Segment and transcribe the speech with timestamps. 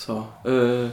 [0.00, 0.88] So, äh,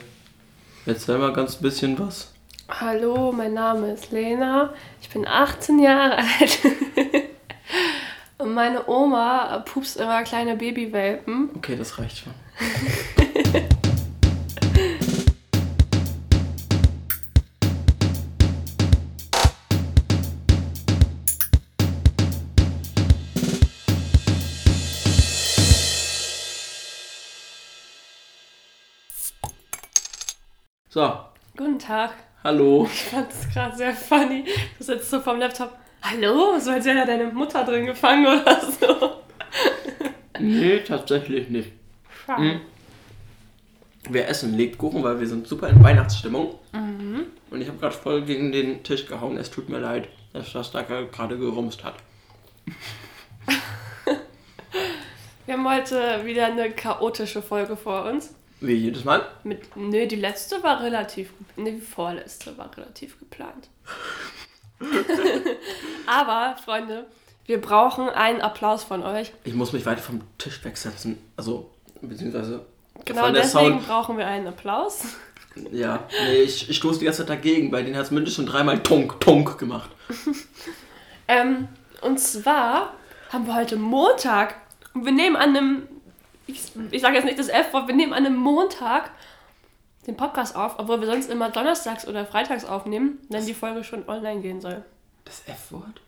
[0.85, 2.33] erzähl mal ganz bisschen was.
[2.67, 4.73] Hallo, mein Name ist Lena.
[5.01, 6.59] Ich bin 18 Jahre alt.
[8.37, 11.51] Und meine Oma pupst immer kleine Babywelpen.
[11.55, 12.33] Okay, das reicht schon.
[30.97, 31.13] So,
[31.55, 32.09] Guten Tag.
[32.43, 32.89] hallo.
[32.91, 34.45] Ich fand es gerade sehr funny.
[34.79, 35.77] Du sitzt so vom Laptop.
[36.01, 36.57] Hallo?
[36.57, 39.11] So als wäre da deine Mutter drin gefangen oder so.
[40.39, 41.71] Nee, tatsächlich nicht.
[42.25, 42.41] Schade.
[42.41, 42.61] Mhm.
[44.09, 46.55] Wir essen Lebkuchen, weil wir sind super in Weihnachtsstimmung.
[46.71, 49.37] Und ich habe gerade voll gegen den Tisch gehauen.
[49.37, 51.93] Es tut mir leid, dass das da gerade gerumst hat.
[55.45, 58.33] Wir haben heute wieder eine chaotische Folge vor uns.
[58.59, 59.25] Wie jedes Mal.
[59.43, 63.69] Mit, nö, die letzte war relativ, ne, die vorletzte war relativ geplant.
[66.07, 67.05] Aber, Freunde,
[67.45, 69.31] wir brauchen einen Applaus von euch.
[69.43, 71.17] Ich muss mich weiter vom Tisch wegsetzen.
[71.35, 71.69] Also,
[72.01, 72.65] beziehungsweise
[73.05, 73.87] Genau deswegen Sound.
[73.87, 75.03] brauchen wir einen Applaus.
[75.71, 78.53] Ja, nee, ich, ich stoße die ganze Zeit dagegen, weil den hat es mindestens schon
[78.53, 79.89] dreimal Tunk, Tunk gemacht.
[81.29, 81.67] Ähm,
[81.99, 82.93] und zwar
[83.33, 84.55] haben wir heute Montag
[84.93, 85.87] und wir nehmen an einem,
[86.47, 89.11] ich, ich sage jetzt nicht das F-Wort, wir nehmen an einem Montag
[90.07, 94.07] den Podcast auf, obwohl wir sonst immer donnerstags oder freitags aufnehmen, wenn die Folge schon
[94.07, 94.83] online gehen soll.
[95.25, 96.01] Das F-Wort?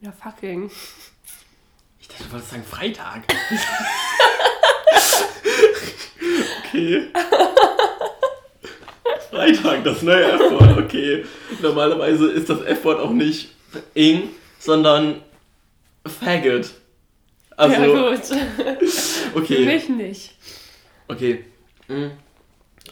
[0.00, 0.70] Ja, fucking.
[2.00, 3.22] Ich dachte, du wolltest sagen Freitag.
[6.64, 7.10] okay.
[9.30, 11.26] Freitag, das neue F-Wort, okay.
[11.60, 13.50] Normalerweise ist das F-Wort auch nicht
[13.92, 15.22] ing, sondern
[16.06, 16.70] faggot.
[17.56, 18.24] Also, ja, gut.
[18.90, 19.64] Für okay.
[19.64, 20.34] mich nicht.
[21.08, 21.44] Okay.
[21.86, 22.10] Hm.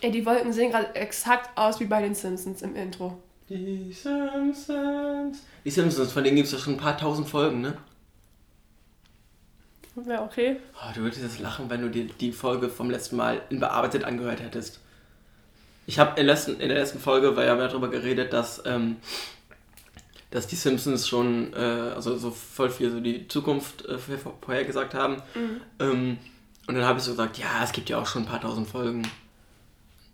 [0.00, 3.18] Ey, die Wolken sehen gerade exakt aus wie bei den Simpsons im Intro.
[3.48, 5.42] Die Simpsons.
[5.64, 7.76] Die Simpsons, von denen gibt es ja schon ein paar tausend Folgen, ne?
[10.08, 10.56] Ja, okay.
[10.74, 14.04] Oh, du würdest jetzt lachen, wenn du dir die Folge vom letzten Mal in bearbeitet
[14.04, 14.80] angehört hättest.
[15.86, 18.32] Ich habe in, der letzten- in der letzten Folge, weil wir haben ja darüber geredet,
[18.32, 18.96] dass, ähm,
[20.32, 21.56] dass die Simpsons schon, äh,
[21.94, 25.22] also so voll viel so die Zukunft äh, vor- vorhergesagt haben.
[25.78, 26.18] Ähm,
[26.66, 28.66] und dann habe ich so gesagt, ja, es gibt ja auch schon ein paar tausend
[28.68, 29.02] Folgen.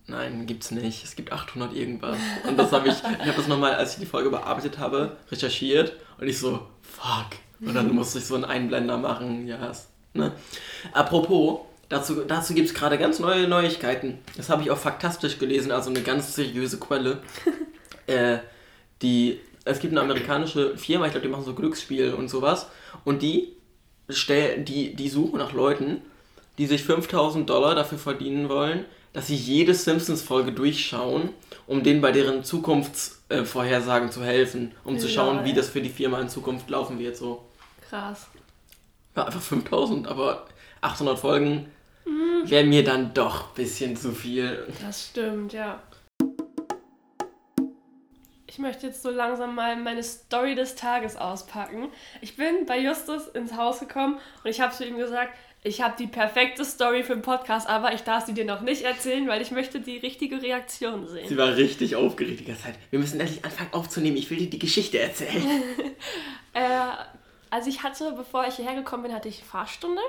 [0.07, 1.05] Nein, gibt's nicht.
[1.05, 2.17] Es gibt 800 irgendwas.
[2.49, 5.93] Und das habe ich, ich habe das nochmal, als ich die Folge bearbeitet habe, recherchiert
[6.19, 7.27] und ich so, fuck.
[7.61, 9.71] Und dann musste ich so einen Einblender machen, ja.
[9.71, 10.33] es- Ne?
[10.95, 14.19] Apropos, dazu, dazu gibt es gerade ganz neue Neuigkeiten.
[14.39, 17.21] Das habe ich auf Faktastisch gelesen, also eine ganz seriöse Quelle.
[18.07, 18.39] äh,
[19.03, 22.69] die, es gibt eine amerikanische Firma, ich glaube, die machen so Glücksspiel und sowas.
[23.05, 23.53] Und die,
[24.09, 26.03] stell, die, die suchen nach Leuten,
[26.59, 31.31] die sich 5000 Dollar dafür verdienen wollen, dass sie jede Simpsons-Folge durchschauen,
[31.67, 35.45] um denen bei deren Zukunftsvorhersagen zu helfen, um zu schauen, Lol.
[35.45, 37.17] wie das für die Firma in Zukunft laufen wird.
[37.17, 37.45] So.
[37.89, 38.27] Krass.
[39.17, 40.47] Ja, einfach 5000, aber
[40.81, 41.67] 800 Folgen
[42.45, 44.67] wäre mir dann doch ein bisschen zu viel.
[44.81, 45.81] Das stimmt, ja.
[48.59, 51.93] Ich möchte jetzt so langsam mal meine Story des Tages auspacken.
[52.21, 55.33] Ich bin bei Justus ins Haus gekommen und ich habe zu ihm gesagt,
[55.63, 58.83] ich habe die perfekte Story für den Podcast, aber ich darf sie dir noch nicht
[58.83, 61.29] erzählen, weil ich möchte die richtige Reaktion sehen.
[61.29, 62.75] Sie war richtig aufgeregt die ganze Zeit.
[62.91, 64.17] Wir müssen endlich anfangen aufzunehmen.
[64.17, 65.41] Ich will dir die Geschichte erzählen.
[66.55, 66.61] Äh,
[67.51, 70.01] also ich hatte, bevor ich hierher gekommen bin, hatte ich Fahrstunde.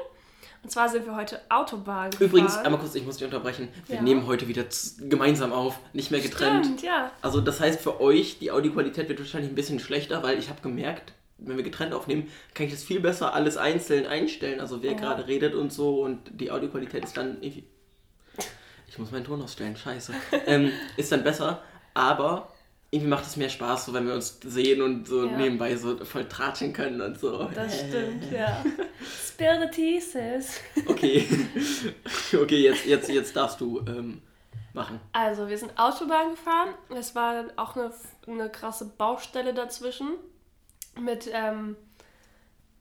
[0.61, 2.27] Und zwar sind wir heute Autobahn gefahren.
[2.27, 3.69] Übrigens, einmal kurz, ich muss dich unterbrechen.
[3.87, 4.01] Wir Ja.
[4.01, 4.65] nehmen heute wieder
[5.07, 6.65] gemeinsam auf, nicht mehr getrennt.
[6.65, 7.11] Stimmt, ja.
[7.21, 10.61] Also das heißt für euch, die Audioqualität wird wahrscheinlich ein bisschen schlechter, weil ich habe
[10.61, 14.59] gemerkt, wenn wir getrennt aufnehmen, kann ich das viel besser alles einzeln einstellen.
[14.59, 14.97] Also wer Ja.
[14.97, 17.63] gerade redet und so und die Audioqualität ist dann irgendwie...
[18.87, 20.13] Ich muss meinen Ton ausstellen, scheiße.
[20.45, 21.61] ähm, ist dann besser,
[21.93, 22.51] aber
[22.91, 25.37] irgendwie macht es mehr Spaß, so wenn wir uns sehen und so Ja.
[25.37, 27.43] nebenbei so voll tratschen können und so.
[27.53, 28.63] Das stimmt, ja.
[29.27, 30.59] Spill the tea, sis.
[30.87, 31.27] Okay.
[32.33, 34.21] okay, jetzt, jetzt, jetzt darfst du ähm,
[34.73, 34.99] machen.
[35.13, 36.69] Also, wir sind Autobahn gefahren.
[36.89, 37.91] Es war auch eine,
[38.27, 40.09] eine krasse Baustelle dazwischen
[40.99, 41.75] mit ähm,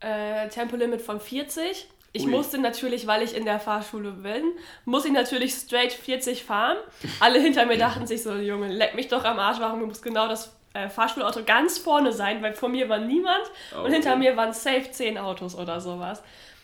[0.01, 1.87] äh, Tempolimit von 40.
[2.13, 2.31] Ich Ui.
[2.31, 4.43] musste natürlich, weil ich in der Fahrschule bin,
[4.85, 6.77] muss ich natürlich straight 40 fahren.
[7.21, 10.27] Alle hinter mir dachten sich so, Junge, leck mich doch am Arsch, warum muss genau
[10.27, 13.93] das äh, Fahrschulauto ganz vorne sein, weil vor mir war niemand und Okay.
[13.93, 16.23] hinter mir waren safe 10 Autos oder sowas.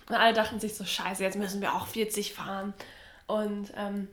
[0.08, 2.74] Und alle dachten sich so, scheiße, jetzt müssen wir auch 40 fahren.
[3.26, 4.08] Und ähm,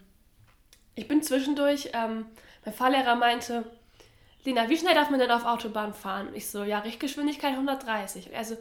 [0.95, 2.25] ich bin zwischendurch, ähm,
[2.65, 3.63] mein Fahrlehrer meinte,
[4.43, 6.29] Lena, wie schnell darf man denn auf Autobahn fahren?
[6.33, 8.27] Ich so, ja, Richtgeschwindigkeit 130.
[8.27, 8.57] Und er so,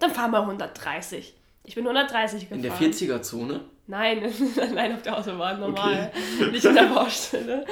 [0.00, 1.34] dann fahr mal 130.
[1.68, 2.56] Ich bin 130 gefahren.
[2.56, 3.60] In der 40er-Zone?
[3.88, 4.32] Nein,
[4.74, 6.10] nein, auf der Autobahn, normal.
[6.38, 6.50] Okay.
[6.50, 7.66] Nicht in der Baustelle.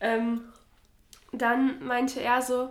[0.00, 0.42] Ähm,
[1.32, 2.68] dann meinte er so,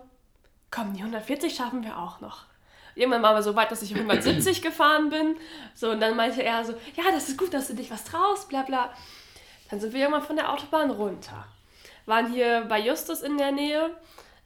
[0.69, 2.45] komm, die 140 schaffen wir auch noch.
[2.93, 5.35] Irgendwann waren wir so weit, dass ich 170 gefahren bin.
[5.73, 8.47] So, und dann meinte er so, ja, das ist gut, dass du dich was traust,
[8.47, 8.93] bla bla.
[9.71, 11.47] Dann sind wir irgendwann von der Autobahn runter.
[12.05, 13.89] Waren hier bei Justus in der Nähe,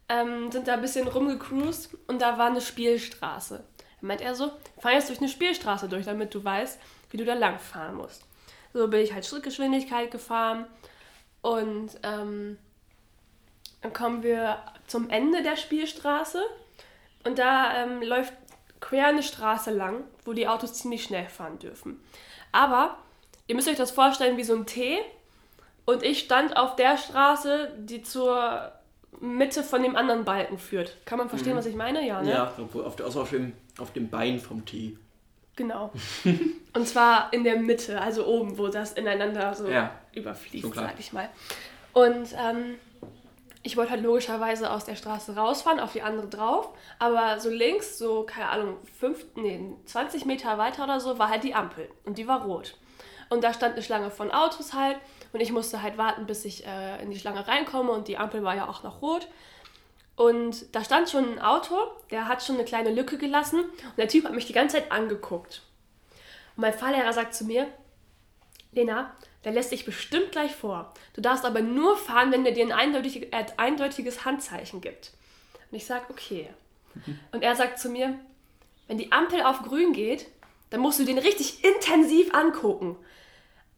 [0.08, 3.66] ähm, sind da ein bisschen rumgecruised und da war eine Spielstraße.
[4.02, 6.80] Dann meint er so, fahr jetzt durch eine Spielstraße durch, damit du weißt,
[7.12, 8.24] wie du da lang fahren musst.
[8.74, 10.66] So bin ich halt Schrittgeschwindigkeit gefahren
[11.42, 12.58] und ähm,
[13.82, 16.42] dann kommen wir zum Ende der Spielstraße
[17.24, 18.34] und da ähm, läuft
[18.80, 22.02] quer eine Straße lang, wo die Autos ziemlich schnell fahren dürfen.
[22.52, 22.98] Aber
[23.48, 25.00] ihr müsst euch das vorstellen wie so ein T
[25.86, 28.72] und ich stand auf der Straße, die zur
[29.20, 30.98] Mitte von dem anderen Balken führt.
[31.06, 31.58] Kann man verstehen, mhm.
[31.58, 32.06] was ich meine?
[32.06, 32.32] Ja, ne?
[32.32, 34.98] Ja, auf, also auf, dem, auf dem Bein vom T.
[35.56, 35.92] Genau.
[36.74, 39.92] und zwar in der Mitte, also oben, wo das ineinander so ja.
[40.14, 41.28] überfließt, so sag ich mal.
[41.92, 42.76] Und ähm,
[43.62, 46.70] ich wollte halt logischerweise aus der Straße rausfahren, auf die andere drauf.
[46.98, 51.44] Aber so links, so, keine Ahnung, fünf, nee, 20 Meter weiter oder so, war halt
[51.44, 51.90] die Ampel.
[52.06, 52.78] Und die war rot.
[53.30, 54.98] Und da stand eine Schlange von Autos halt.
[55.32, 57.92] Und ich musste halt warten, bis ich äh, in die Schlange reinkomme.
[57.92, 59.28] Und die Ampel war ja auch noch rot.
[60.16, 61.78] Und da stand schon ein Auto,
[62.12, 63.62] der hat schon eine kleine Lücke gelassen.
[63.62, 65.62] Und der Typ hat mich die ganze Zeit angeguckt.
[66.56, 67.68] Und mein Fahrlehrer sagt zu mir,
[68.72, 70.94] Lena, der lässt dich bestimmt gleich vor.
[71.14, 75.12] Du darfst aber nur fahren, wenn er dir ein eindeutig, äh, eindeutiges Handzeichen gibt.
[75.72, 76.50] Und ich sage, okay.
[76.96, 77.20] Mhm.
[77.32, 78.20] Und er sagt zu mir,
[78.88, 80.28] wenn die Ampel auf grün geht,
[80.70, 82.98] dann musst du den richtig intensiv angucken.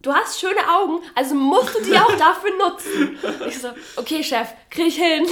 [0.01, 3.19] Du hast schöne Augen, also musst du die auch dafür nutzen.
[3.47, 5.27] Ich so, okay, Chef, krieg ich hin.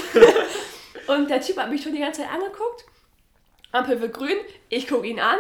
[1.08, 2.86] Und der Typ hat mich schon die ganze Zeit angeguckt.
[3.72, 4.38] Ampel wird grün,
[4.70, 5.38] ich gucke ihn an,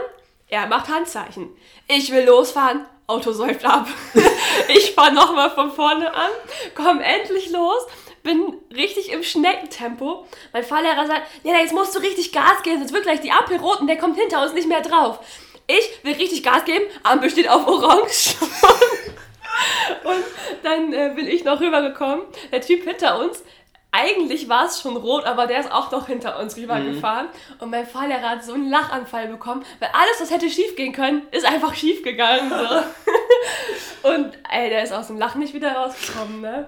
[0.47, 1.49] er macht Handzeichen.
[1.87, 3.87] Ich will losfahren, Auto säuft ab.
[4.67, 6.31] ich fahre nochmal von vorne an,
[6.73, 7.85] komm endlich los,
[8.23, 10.25] bin richtig im Schneckentempo.
[10.53, 13.57] Mein Fahrlehrer sagt, ja, jetzt musst du richtig Gas geben, sonst wird gleich die Ampel
[13.57, 15.19] rot und der kommt hinter uns nicht mehr drauf.
[15.69, 18.35] Ich will richtig Gas geben, Ampel steht auf Orange.
[20.03, 20.23] und
[20.63, 22.21] dann äh, bin ich noch rübergekommen.
[22.51, 23.43] Der Typ hinter uns
[23.91, 27.27] eigentlich war es schon rot, aber der ist auch noch hinter uns rübergefahren.
[27.27, 27.61] Mhm.
[27.61, 31.27] Und mein Fahrlehrer hat so einen Lachanfall bekommen, weil alles, was hätte schief gehen können,
[31.29, 32.49] ist einfach schief gegangen.
[32.49, 34.09] So.
[34.09, 36.67] und ey, der ist aus dem Lachen nicht wieder rausgekommen, ne?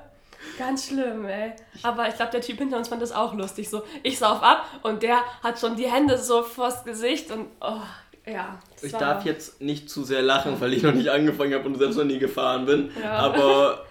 [0.60, 1.54] Ganz schlimm, ey.
[1.82, 3.68] Aber ich glaube, der Typ hinter uns fand das auch lustig.
[3.68, 7.82] So, ich sauf ab und der hat schon die Hände so vors Gesicht und oh,
[8.26, 8.60] ja.
[8.82, 11.98] Ich darf jetzt nicht zu sehr lachen, weil ich noch nicht angefangen habe und selbst
[11.98, 12.92] noch nie gefahren bin.
[13.02, 13.14] Ja.
[13.14, 13.86] Aber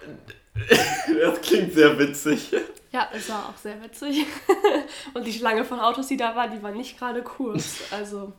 [1.21, 2.51] das klingt sehr witzig.
[2.91, 4.25] Ja, es war auch sehr witzig.
[5.13, 7.79] Und die Schlange von Autos, die da war, die war nicht gerade kurz.
[7.91, 8.33] Also,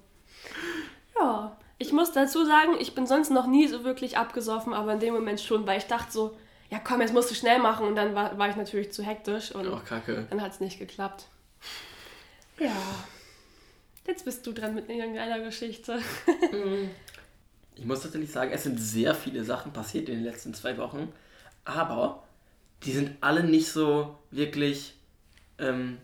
[1.19, 1.57] ja.
[1.79, 5.15] Ich muss dazu sagen, ich bin sonst noch nie so wirklich abgesoffen, aber in dem
[5.15, 6.37] Moment schon, weil ich dachte so,
[6.71, 7.87] ja komm, jetzt musst du schnell machen.
[7.87, 10.27] Und dann war, war ich natürlich zu hektisch und oh, Kacke.
[10.31, 11.27] dann hat es nicht geklappt.
[12.59, 12.71] Ja.
[14.07, 15.99] Jetzt bist du dran mit irgendeiner Geschichte.
[17.77, 21.13] ich muss tatsächlich sagen, es sind sehr viele Sachen passiert in den letzten zwei Wochen,
[21.65, 22.25] aber
[22.85, 24.95] die sind alle nicht so wirklich
[25.59, 25.99] ähm,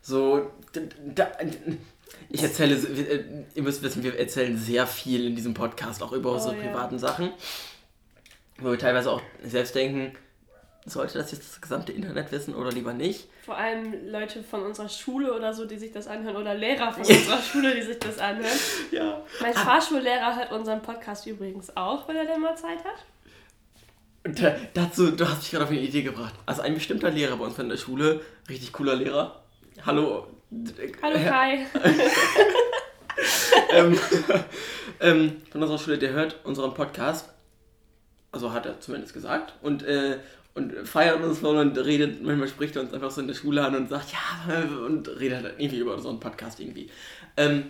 [0.00, 0.50] so.
[1.14, 1.32] Da,
[2.28, 2.76] ich erzähle,
[3.54, 6.96] ihr müsst wissen, wir erzählen sehr viel in diesem Podcast, auch über unsere oh, privaten
[6.96, 7.00] ja.
[7.00, 7.30] Sachen,
[8.58, 10.16] wo wir teilweise auch selbst denken,
[10.86, 13.28] sollte das jetzt das gesamte Internet wissen oder lieber nicht?
[13.44, 17.02] Vor allem Leute von unserer Schule oder so, die sich das anhören, oder Lehrer von
[17.06, 18.58] unserer Schule, die sich das anhören.
[18.90, 19.22] Ja.
[19.40, 19.60] Mein ah.
[19.60, 23.04] Fahrschullehrer hört unseren Podcast übrigens auch, wenn er denn mal Zeit hat.
[24.24, 26.34] Und da, dazu, du hast mich gerade auf eine Idee gebracht.
[26.46, 29.42] Also ein bestimmter Lehrer bei uns in der Schule, richtig cooler Lehrer.
[29.84, 30.26] Hallo.
[31.02, 31.66] Hallo Kai.
[33.70, 33.98] ähm,
[35.00, 37.30] ähm, von unserer Schule, der hört unseren Podcast.
[38.32, 39.54] Also hat er zumindest gesagt.
[39.62, 40.18] Und, äh,
[40.54, 43.64] und feiert uns voll und redet, manchmal spricht er uns einfach so in der Schule
[43.64, 46.88] an und sagt, ja, und redet halt irgendwie über so einen Podcast irgendwie.
[47.36, 47.64] Ähm,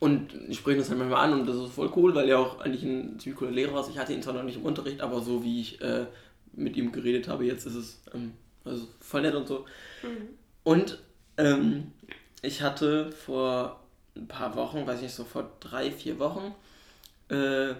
[0.00, 2.60] und ich spreche das halt manchmal an und das ist voll cool, weil er auch
[2.60, 3.88] eigentlich ein ziemlich cooler Lehrer ist.
[3.88, 6.06] Ich hatte ihn zwar noch nicht im Unterricht, aber so wie ich äh,
[6.52, 8.32] mit ihm geredet habe, jetzt ist es ähm,
[8.64, 9.64] also voll nett und so.
[10.02, 10.28] Mhm.
[10.64, 10.98] Und
[11.36, 11.92] ähm,
[12.42, 13.80] ich hatte vor
[14.16, 16.54] ein paar Wochen, weiß ich nicht, so vor drei, vier Wochen,
[17.30, 17.74] äh,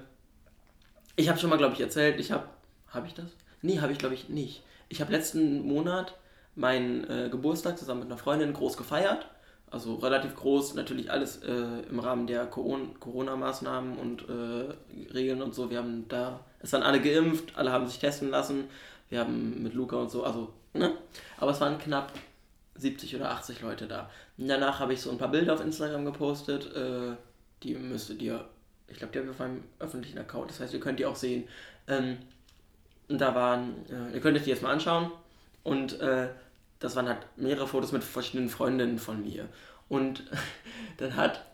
[1.17, 2.49] ich habe schon mal, glaube ich, erzählt, ich habe,
[2.89, 3.27] habe ich das?
[3.65, 4.63] Nee, habe ich, glaube ich, nicht.
[4.89, 6.15] Ich habe letzten Monat
[6.55, 9.27] meinen äh, Geburtstag zusammen mit einer Freundin groß gefeiert
[9.75, 15.69] also relativ groß, natürlich alles äh, im Rahmen der Corona-Maßnahmen und äh, Regeln und so.
[15.69, 18.69] Wir haben da, es waren alle geimpft, alle haben sich testen lassen.
[19.09, 20.93] Wir haben mit Luca und so, also, ne?
[21.39, 22.13] Aber es waren knapp
[22.77, 24.09] 70 oder 80 Leute da.
[24.39, 27.17] Und danach habe ich so ein paar Bilder auf Instagram gepostet, äh,
[27.65, 28.45] die müsstet ihr
[28.87, 30.51] Ich glaube, die habe ich auf meinem öffentlichen Account.
[30.51, 31.49] Das heißt, ihr könnt die auch sehen.
[31.89, 32.19] Ähm,
[33.09, 35.11] und da waren, äh, ihr könntet die jetzt mal anschauen.
[35.63, 36.29] Und äh,
[36.79, 39.49] das waren halt mehrere Fotos mit verschiedenen Freundinnen von mir.
[39.89, 40.25] Und
[40.99, 41.45] dann hat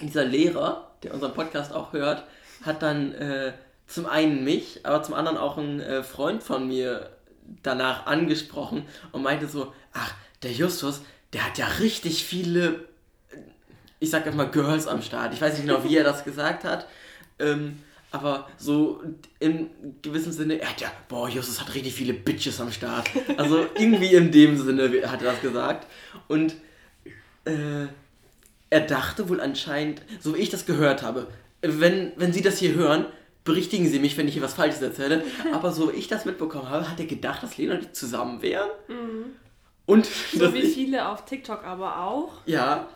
[0.00, 2.24] dieser Lehrer, der unseren Podcast auch hört,
[2.64, 3.52] hat dann äh,
[3.86, 7.10] zum einen mich, aber zum anderen auch einen äh, Freund von mir
[7.62, 11.02] danach angesprochen und meinte so, ach, der Justus,
[11.32, 12.86] der hat ja richtig viele,
[13.98, 15.34] ich sag einfach mal Girls am Start.
[15.34, 16.86] Ich weiß nicht genau, wie er das gesagt hat.
[17.38, 19.02] Ähm, aber so
[19.40, 19.70] im
[20.02, 23.08] gewissen Sinne, er hat ja, boah, Justus hat richtig viele Bitches am Start.
[23.38, 25.86] Also irgendwie in dem Sinne hat er das gesagt.
[26.28, 26.54] Und
[27.46, 27.86] äh,
[28.68, 31.26] er dachte wohl anscheinend, so wie ich das gehört habe,
[31.62, 33.06] wenn, wenn Sie das hier hören,
[33.44, 35.24] berichtigen Sie mich, wenn ich hier was Falsches erzähle.
[35.54, 38.42] Aber so wie ich das mitbekommen habe, hat er gedacht, dass Lena und ich zusammen
[38.42, 38.68] wären.
[38.88, 39.24] Mhm.
[39.86, 42.34] Und so wie ich, viele auf TikTok aber auch.
[42.46, 42.88] Ja.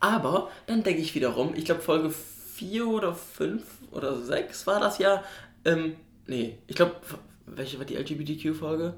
[0.00, 2.10] Aber dann denke ich wiederum, ich glaube Folge
[2.54, 3.62] 4 oder 5
[3.94, 5.22] oder 6 war das ja.
[5.64, 5.96] Ähm,
[6.26, 6.96] nee, ich glaube,
[7.46, 8.94] welche war die LGBTQ-Folge?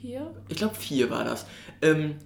[0.00, 0.34] 4?
[0.48, 1.46] Ich glaube 4 war das.
[1.82, 2.16] Ähm,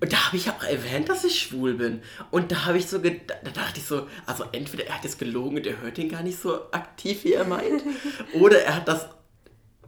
[0.00, 2.00] und da habe ich auch erwähnt, dass ich schwul bin.
[2.30, 3.10] Und da habe ich so da
[3.52, 6.40] dachte ich so, also entweder er hat jetzt gelogen und er hört ihn gar nicht
[6.40, 7.82] so aktiv, wie er meint,
[8.34, 9.08] oder er hat das.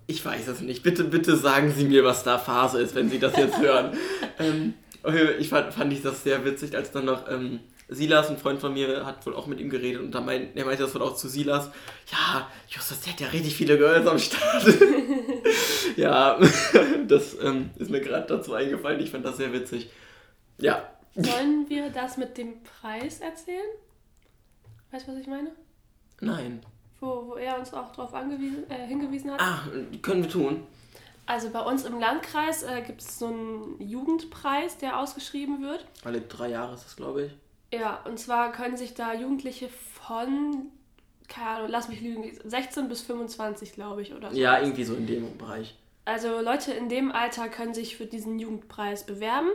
[0.06, 0.82] Ich weiß es nicht.
[0.82, 3.96] Bitte, bitte sagen Sie mir, was da Phase ist, wenn Sie das jetzt hören.
[4.38, 4.74] ähm,
[5.38, 7.60] ich fand, fand ich das sehr witzig, als dann noch ähm,
[7.94, 10.64] Silas, ein Freund von mir, hat wohl auch mit ihm geredet und da meint, er
[10.64, 11.70] meinte das wohl auch zu Silas.
[12.10, 14.64] Ja, Justus, der hat ja richtig viele Girls am Start.
[15.96, 16.38] ja,
[17.08, 19.00] das ähm, ist mir gerade dazu eingefallen.
[19.00, 19.90] Ich fand das sehr witzig.
[20.58, 20.88] Ja.
[21.14, 23.60] Sollen wir das mit dem Preis erzählen?
[24.90, 25.50] Weißt du, was ich meine?
[26.20, 26.60] Nein.
[27.00, 29.40] Wo, wo er uns auch darauf äh, hingewiesen hat?
[29.40, 29.60] Ah,
[30.00, 30.66] können wir tun.
[31.26, 35.84] Also bei uns im Landkreis äh, gibt es so einen Jugendpreis, der ausgeschrieben wird.
[36.04, 37.32] Alle drei Jahre ist das, glaube ich.
[37.72, 40.66] Ja, und zwar können sich da Jugendliche von,
[41.26, 44.36] keine Ahnung, lass mich lügen, 16 bis 25, glaube ich, oder so.
[44.36, 45.74] Ja, irgendwie so in dem Bereich.
[46.04, 49.48] Also Leute in dem Alter können sich für diesen Jugendpreis bewerben.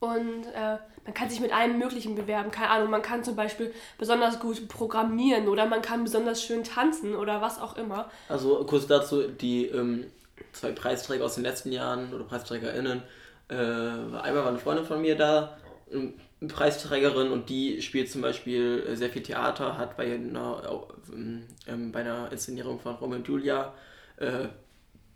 [0.00, 2.52] Und äh, man kann sich mit allem Möglichen bewerben.
[2.52, 7.16] Keine Ahnung, man kann zum Beispiel besonders gut programmieren oder man kann besonders schön tanzen
[7.16, 8.08] oder was auch immer.
[8.28, 10.06] Also kurz dazu, die ähm,
[10.52, 13.02] zwei Preisträger aus den letzten Jahren oder PreisträgerInnen,
[13.48, 15.58] äh, einmal war eine Freundin von mir da,
[15.90, 16.12] eine
[16.46, 20.86] Preisträgerin und die spielt zum Beispiel sehr viel Theater, hat bei einer,
[21.66, 23.74] äh, bei einer Inszenierung von Romeo und Julia
[24.18, 24.46] äh,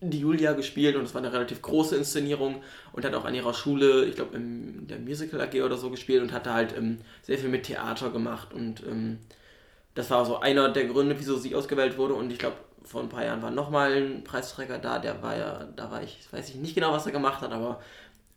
[0.02, 2.62] die Julia gespielt und es war eine relativ große Inszenierung
[2.92, 6.22] und hat auch an ihrer Schule, ich glaube in der Musical AG oder so gespielt
[6.22, 9.18] und hatte halt ähm, sehr viel mit Theater gemacht und ähm,
[9.94, 13.08] das war so einer der Gründe, wieso sie ausgewählt wurde und ich glaube vor ein
[13.08, 16.56] paar Jahren war nochmal ein Preisträger da, der war ja, da war ich, weiß ich
[16.56, 17.80] nicht genau, was er gemacht hat, aber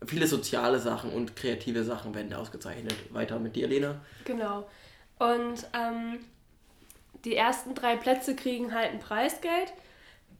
[0.06, 2.94] viele soziale Sachen und kreative Sachen werden da ausgezeichnet.
[3.12, 4.00] Weiter mit dir, Lena.
[4.24, 4.68] Genau.
[5.18, 6.18] Und ähm,
[7.24, 9.72] die ersten drei Plätze kriegen halt ein Preisgeld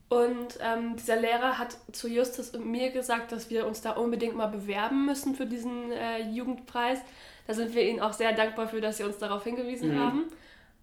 [0.09, 4.37] und ähm, dieser Lehrer hat zu Justus und mir gesagt, dass wir uns da unbedingt
[4.37, 7.01] mal bewerben müssen für diesen äh, Jugendpreis.
[7.49, 9.99] Da sind wir ihnen auch sehr dankbar für, dass sie uns darauf hingewiesen mhm.
[9.99, 10.25] haben.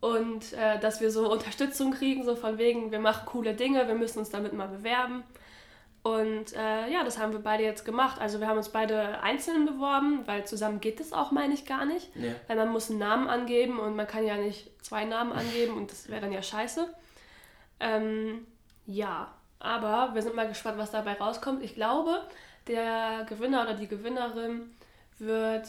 [0.01, 3.95] Und äh, dass wir so Unterstützung kriegen, so von wegen, wir machen coole Dinge, wir
[3.95, 5.23] müssen uns damit mal bewerben.
[6.03, 8.19] Und äh, ja, das haben wir beide jetzt gemacht.
[8.19, 11.85] Also wir haben uns beide einzeln beworben, weil zusammen geht das auch, meine ich, gar
[11.85, 12.13] nicht.
[12.15, 12.35] Nee.
[12.47, 15.91] Weil man muss einen Namen angeben und man kann ja nicht zwei Namen angeben und
[15.91, 16.93] das wäre dann ja scheiße.
[17.79, 18.45] Ähm,
[18.85, 21.63] ja, aber wir sind mal gespannt, was dabei rauskommt.
[21.63, 22.21] Ich glaube,
[22.67, 24.71] der Gewinner oder die Gewinnerin
[25.19, 25.67] wird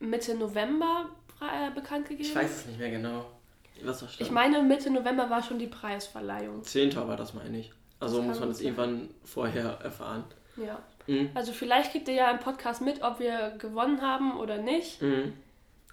[0.00, 1.08] Mitte November
[1.40, 2.28] äh, bekannt gegeben.
[2.28, 3.26] Ich weiß es nicht mehr genau.
[3.84, 6.62] Was ich meine, Mitte November war schon die Preisverleihung.
[6.62, 7.72] Zehnter war das, meine ich.
[8.02, 8.66] Also das muss man das sein.
[8.66, 10.24] irgendwann vorher erfahren.
[10.56, 10.82] Ja.
[11.06, 11.30] Mhm.
[11.34, 15.00] Also vielleicht kriegt ihr ja im Podcast mit, ob wir gewonnen haben oder nicht.
[15.02, 15.32] Mhm.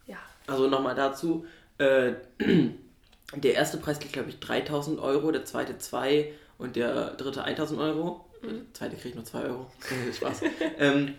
[0.08, 0.18] Ja.
[0.48, 1.46] Also nochmal dazu.
[1.78, 2.14] Äh,
[3.36, 7.80] der erste Preis kriegt, glaube ich, 3000 Euro, der zweite 2 und der dritte 1000
[7.80, 8.26] Euro.
[8.42, 8.48] Mhm.
[8.48, 9.72] Der zweite kriegt nur 2 Euro.
[10.14, 10.42] Spaß.
[10.80, 11.16] ähm,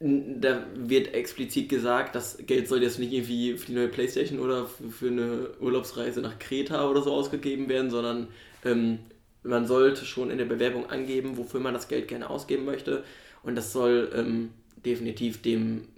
[0.00, 4.66] da wird explizit gesagt, das Geld soll jetzt nicht irgendwie für die neue Playstation oder
[4.66, 8.28] für, für eine Urlaubsreise nach Kreta oder so ausgegeben werden, sondern
[8.64, 9.00] ähm,
[9.42, 13.04] man sollte schon in der Bewerbung angeben, wofür man das Geld gerne ausgeben möchte.
[13.42, 14.50] Und das soll ähm,
[14.84, 15.88] definitiv dem,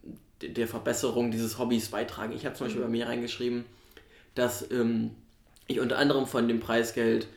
[0.43, 2.33] der Verbesserung dieses Hobbys beitragen.
[2.33, 2.87] Ich habe zum Beispiel mhm.
[2.87, 3.65] bei mir reingeschrieben,
[4.35, 5.11] dass ähm,
[5.67, 7.29] ich unter anderem von dem Preisgeld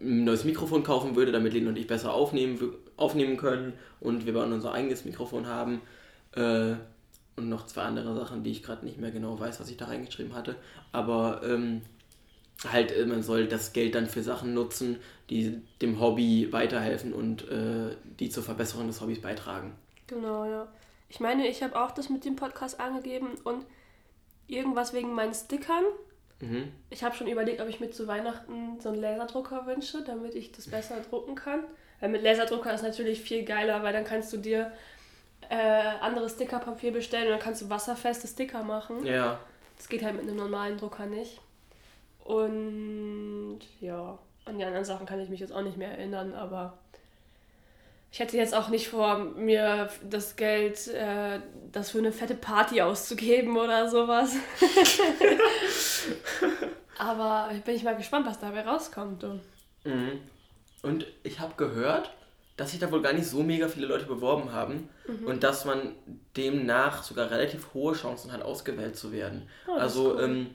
[0.00, 2.58] ein neues Mikrofon kaufen würde, damit Lena und ich besser aufnehmen,
[2.96, 5.80] aufnehmen können und wir dann unser eigenes Mikrofon haben.
[6.34, 6.74] Äh,
[7.34, 9.86] und noch zwei andere Sachen, die ich gerade nicht mehr genau weiß, was ich da
[9.86, 10.56] reingeschrieben hatte.
[10.92, 11.82] Aber ähm,
[12.70, 14.98] halt, äh, man soll das Geld dann für Sachen nutzen,
[15.30, 19.74] die dem Hobby weiterhelfen und äh, die zur Verbesserung des Hobbys beitragen.
[20.06, 20.68] Genau, ja.
[21.08, 23.64] Ich meine, ich habe auch das mit dem Podcast angegeben und
[24.46, 25.84] irgendwas wegen meinen Stickern
[26.42, 26.72] Mhm.
[26.90, 30.50] Ich habe schon überlegt, ob ich mir zu Weihnachten so einen Laserdrucker wünsche, damit ich
[30.52, 31.60] das besser drucken kann.
[32.00, 34.72] Weil mit Laserdrucker ist natürlich viel geiler, weil dann kannst du dir
[35.48, 35.54] äh,
[36.00, 39.06] anderes Stickerpapier bestellen und dann kannst du wasserfeste Sticker machen.
[39.06, 39.38] Ja.
[39.76, 41.40] Das geht halt mit einem normalen Drucker nicht.
[42.24, 46.78] Und ja, an die anderen Sachen kann ich mich jetzt auch nicht mehr erinnern, aber
[48.10, 51.40] ich hätte jetzt auch nicht vor, mir das Geld, äh,
[51.72, 54.34] das für eine fette Party auszugeben oder sowas.
[56.98, 59.22] aber bin ich mal gespannt, was dabei rauskommt.
[59.84, 60.20] Mhm.
[60.82, 62.12] Und ich habe gehört,
[62.56, 65.26] dass sich da wohl gar nicht so mega viele Leute beworben haben Mhm.
[65.26, 65.94] und dass man
[66.36, 69.48] demnach sogar relativ hohe Chancen hat, ausgewählt zu werden.
[69.66, 70.22] Oh, also, cool.
[70.22, 70.46] ähm,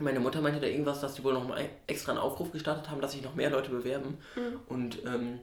[0.00, 3.00] meine Mutter meinte da irgendwas, dass die wohl noch mal extra einen Aufruf gestartet haben,
[3.00, 4.18] dass sich noch mehr Leute bewerben.
[4.36, 4.60] Mhm.
[4.66, 5.40] Und ähm,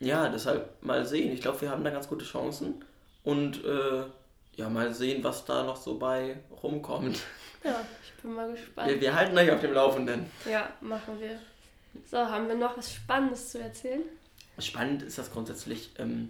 [0.00, 1.32] ja, deshalb mal sehen.
[1.32, 2.84] Ich glaube, wir haben da ganz gute Chancen.
[3.22, 4.04] Und äh,
[4.56, 7.20] ja, mal sehen, was da noch so bei rumkommt.
[7.64, 8.88] Ja, ich bin mal gespannt.
[8.90, 10.26] Wir, wir halten euch auf dem Laufenden.
[10.50, 11.38] Ja, machen wir.
[12.10, 14.02] So, haben wir noch was Spannendes zu erzählen?
[14.58, 15.90] Spannend ist das grundsätzlich.
[15.98, 16.28] Ähm,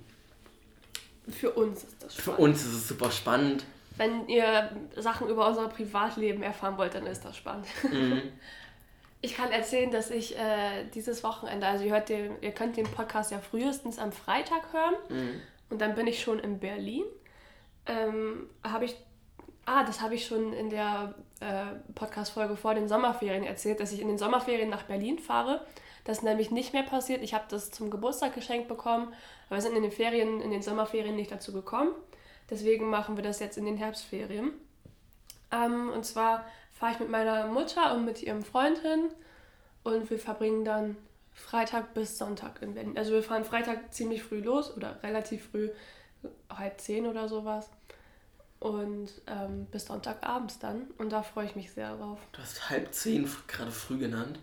[1.28, 2.40] Für uns ist das für spannend.
[2.40, 3.64] uns ist es super spannend.
[3.96, 7.66] Wenn ihr Sachen über unser Privatleben erfahren wollt, dann ist das spannend.
[7.90, 8.22] Mhm.
[9.20, 12.84] Ich kann erzählen, dass ich äh, dieses Wochenende, also ihr, hört den, ihr könnt den
[12.84, 15.40] Podcast ja frühestens am Freitag hören Mhm.
[15.70, 17.04] und dann bin ich schon in Berlin.
[17.86, 18.94] Ähm, habe ich,
[19.64, 24.00] ah, das habe ich schon in der äh, Podcast-Folge vor den Sommerferien erzählt, dass ich
[24.02, 25.64] in den Sommerferien nach Berlin fahre.
[26.04, 27.22] Das ist nämlich nicht mehr passiert.
[27.22, 29.08] Ich habe das zum Geburtstag geschenkt bekommen,
[29.46, 31.92] aber wir sind in den Ferien, in den Sommerferien nicht dazu gekommen.
[32.50, 34.52] Deswegen machen wir das jetzt in den Herbstferien.
[35.50, 39.10] Ähm, und zwar fahre ich mit meiner Mutter und mit ihrem Freund hin
[39.82, 40.96] und wir verbringen dann
[41.32, 42.96] Freitag bis Sonntag in Berlin.
[42.96, 45.70] Also wir fahren Freitag ziemlich früh los oder relativ früh,
[46.48, 47.70] halb zehn oder sowas.
[48.60, 50.84] Und ähm, bis Sonntagabends dann.
[50.96, 52.18] Und da freue ich mich sehr drauf.
[52.32, 54.38] Du hast halb zehn gerade früh genannt.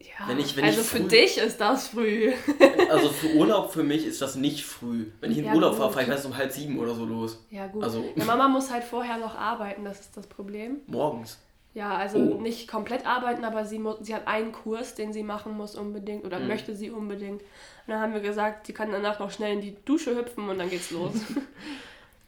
[0.00, 2.32] Ja, Wenn ich- wenn also ich für früh- dich ist das früh.
[2.90, 5.06] Also für Urlaub für mich ist das nicht früh.
[5.20, 5.78] Wenn ich in Ja, Urlaub gut.
[5.80, 7.44] fahre, fahre ich meistens um halb sieben oder so los.
[7.50, 7.84] Ja gut.
[7.84, 10.78] Also- ja, Mama muss halt vorher noch arbeiten, das ist das Problem.
[10.86, 11.38] Morgens.
[11.74, 12.40] Ja, also Oh.
[12.40, 16.24] nicht komplett arbeiten, aber sie, mu- sie hat einen Kurs, den sie machen muss unbedingt
[16.24, 16.48] oder Mhm.
[16.48, 17.42] möchte sie unbedingt.
[17.42, 17.48] Und
[17.94, 20.70] dann haben wir gesagt, sie kann danach noch schnell in die Dusche hüpfen und dann
[20.70, 21.12] geht's los.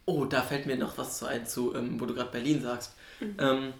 [0.04, 2.92] Oh, da fällt mir noch was zu ein, zu, ähm, wo du gerade Berlin sagst.
[3.20, 3.36] Mhm.
[3.38, 3.72] Ähm,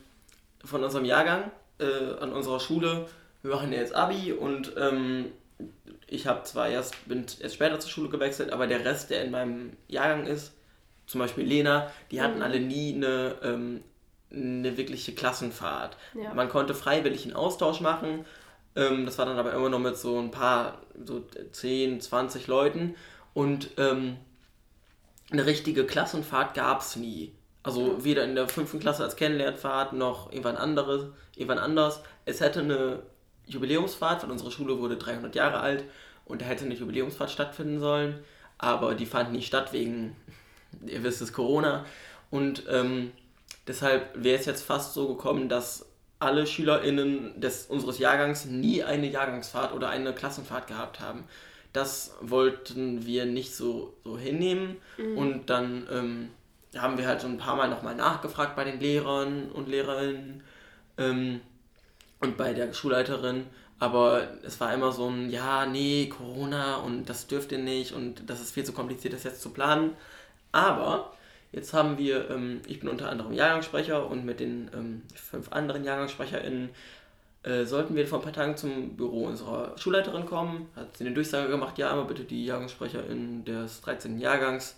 [0.64, 1.50] von unserem Jahrgang
[1.80, 1.84] äh,
[2.20, 3.08] an unserer Schule,
[3.42, 5.26] wir machen ja jetzt Abi und ähm,
[6.06, 9.30] ich habe zwar erst, bin erst später zur Schule gewechselt, aber der Rest, der in
[9.30, 10.52] meinem Jahrgang ist,
[11.06, 12.42] zum Beispiel Lena, die hatten Mhm.
[12.42, 13.82] alle nie eine, ähm,
[14.30, 15.96] eine wirkliche Klassenfahrt.
[16.14, 16.32] Ja.
[16.34, 18.24] Man konnte freiwillig einen Austausch machen,
[18.76, 22.94] ähm, das war dann aber immer noch mit so ein paar, so 10, 20 Leuten
[23.34, 24.16] und ähm,
[25.30, 27.32] eine richtige Klassenfahrt gab es nie.
[27.62, 32.02] Also weder in der fünften Klasse als Kennenlernfahrt noch irgendwann anderes, irgendwann anders.
[32.24, 33.02] Es hätte eine
[33.52, 35.84] Jubiläumsfahrt, weil unsere Schule wurde 300 Jahre alt
[36.24, 38.18] und da hätte eine Jubiläumsfahrt stattfinden sollen,
[38.58, 40.16] aber die fand nicht statt wegen,
[40.86, 41.84] ihr wisst es, Corona.
[42.30, 43.12] Und ähm,
[43.66, 45.86] deshalb wäre es jetzt fast so gekommen, dass
[46.18, 51.24] alle SchülerInnen des, unseres Jahrgangs nie eine Jahrgangsfahrt oder eine Klassenfahrt gehabt haben.
[51.72, 54.76] Das wollten wir nicht so, so hinnehmen
[55.16, 56.30] und dann ähm,
[56.78, 60.42] haben wir halt so ein paar Mal nochmal nachgefragt bei den Lehrern und Lehrerinnen
[60.98, 61.40] ähm,
[62.22, 63.46] und bei der Schulleiterin,
[63.78, 68.30] aber es war immer so ein, ja, nee, Corona und das dürft ihr nicht und
[68.30, 69.90] das ist viel zu kompliziert, das jetzt zu planen.
[70.52, 71.12] Aber
[71.50, 75.82] jetzt haben wir, ähm, ich bin unter anderem Jahrgangssprecher und mit den ähm, fünf anderen
[75.82, 76.70] JahrgangssprecherInnen
[77.42, 80.68] äh, sollten wir vor ein paar Tagen zum Büro unserer Schulleiterin kommen.
[80.76, 84.20] Hat sie eine Durchsage gemacht, ja, einmal bitte die JahrgangssprecherInnen des 13.
[84.20, 84.76] Jahrgangs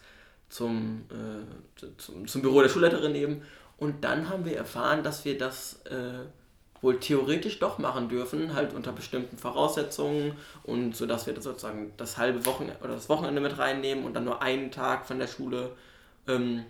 [0.48, 3.42] zum, äh, zum, zum Büro der Schulleiterin eben.
[3.76, 6.24] Und dann haben wir erfahren, dass wir das äh,
[6.84, 11.92] wohl theoretisch doch machen dürfen, halt unter bestimmten Voraussetzungen und so dass wir das sozusagen
[11.96, 15.26] das halbe Wochenende oder das Wochenende mit reinnehmen und dann nur einen Tag von der
[15.26, 15.72] Schule
[16.28, 16.64] ähm,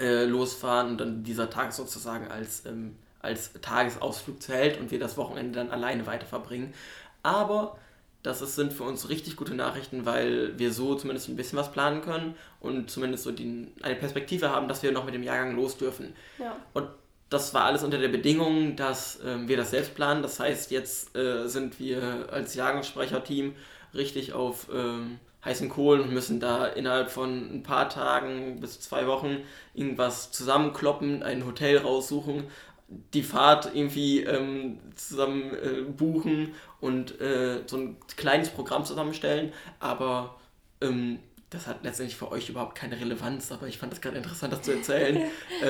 [0.00, 5.18] äh, losfahren und dann dieser Tag sozusagen als, ähm, als Tagesausflug zählt und wir das
[5.18, 6.72] Wochenende dann alleine weiter verbringen.
[7.22, 7.76] Aber
[8.22, 11.70] das ist, sind für uns richtig gute Nachrichten, weil wir so zumindest ein bisschen was
[11.70, 15.54] planen können und zumindest so die, eine Perspektive haben, dass wir noch mit dem Jahrgang
[15.54, 16.14] los dürfen.
[16.38, 16.56] ja.
[16.72, 16.88] Und
[17.32, 20.22] das war alles unter der Bedingung, dass ähm, wir das selbst planen.
[20.22, 23.54] Das heißt, jetzt äh, sind wir als Jahrgangssprecherteam
[23.94, 29.06] richtig auf ähm, heißen Kohlen und müssen da innerhalb von ein paar Tagen bis zwei
[29.06, 29.38] Wochen
[29.74, 32.44] irgendwas zusammenkloppen, ein Hotel raussuchen,
[33.14, 39.52] die Fahrt irgendwie ähm, zusammen äh, buchen und äh, so ein kleines Programm zusammenstellen.
[39.80, 40.36] Aber
[40.80, 41.18] ähm,
[41.50, 44.62] das hat letztendlich für euch überhaupt keine Relevanz, aber ich fand das gerade interessant, das
[44.62, 45.22] zu erzählen.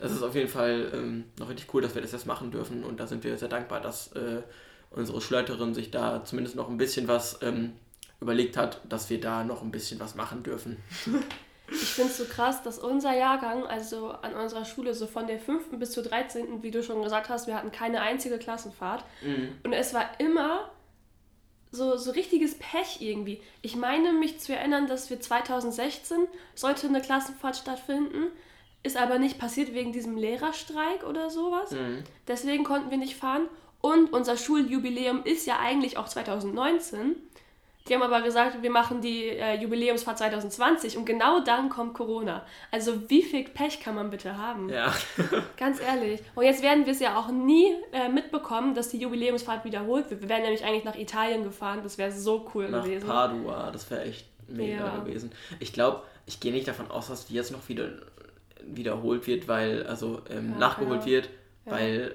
[0.00, 2.84] das ist auf jeden Fall ähm, noch richtig cool, dass wir das jetzt machen dürfen
[2.84, 4.42] und da sind wir sehr dankbar, dass äh,
[4.90, 7.74] unsere Schulleiterin sich da zumindest noch ein bisschen was ähm,
[8.20, 10.76] überlegt hat, dass wir da noch ein bisschen was machen dürfen.
[11.72, 15.38] Ich finde es so krass, dass unser Jahrgang, also an unserer Schule, so von der
[15.38, 15.78] 5.
[15.78, 19.04] bis zur 13., wie du schon gesagt hast, wir hatten keine einzige Klassenfahrt.
[19.22, 19.52] Mhm.
[19.62, 20.68] Und es war immer
[21.70, 23.40] so, so richtiges Pech irgendwie.
[23.62, 28.32] Ich meine mich zu erinnern, dass wir 2016 sollte eine Klassenfahrt stattfinden,
[28.82, 31.70] ist aber nicht passiert wegen diesem Lehrerstreik oder sowas.
[31.72, 32.02] Mhm.
[32.28, 33.48] Deswegen konnten wir nicht fahren.
[33.82, 37.16] Und unser Schuljubiläum ist ja eigentlich auch 2019.
[37.88, 42.44] Die haben aber gesagt, wir machen die äh, Jubiläumsfahrt 2020 und genau dann kommt Corona.
[42.70, 44.68] Also wie viel Pech kann man bitte haben?
[44.68, 44.94] Ja.
[45.56, 46.20] Ganz ehrlich.
[46.34, 50.20] Und jetzt werden wir es ja auch nie äh, mitbekommen, dass die Jubiläumsfahrt wiederholt wird.
[50.20, 51.80] Wir wären nämlich eigentlich nach Italien gefahren.
[51.82, 53.08] Das wäre so cool Nach gewesen.
[53.08, 54.96] Padua, das wäre echt mega Ja.
[54.98, 55.32] gewesen.
[55.58, 57.88] Ich glaube, ich gehe nicht davon aus, dass die jetzt noch wieder
[58.66, 61.06] wiederholt wird, weil, also ähm, Ja, nachgeholt ja.
[61.06, 61.30] wird,
[61.66, 61.72] Ja.
[61.72, 62.14] weil,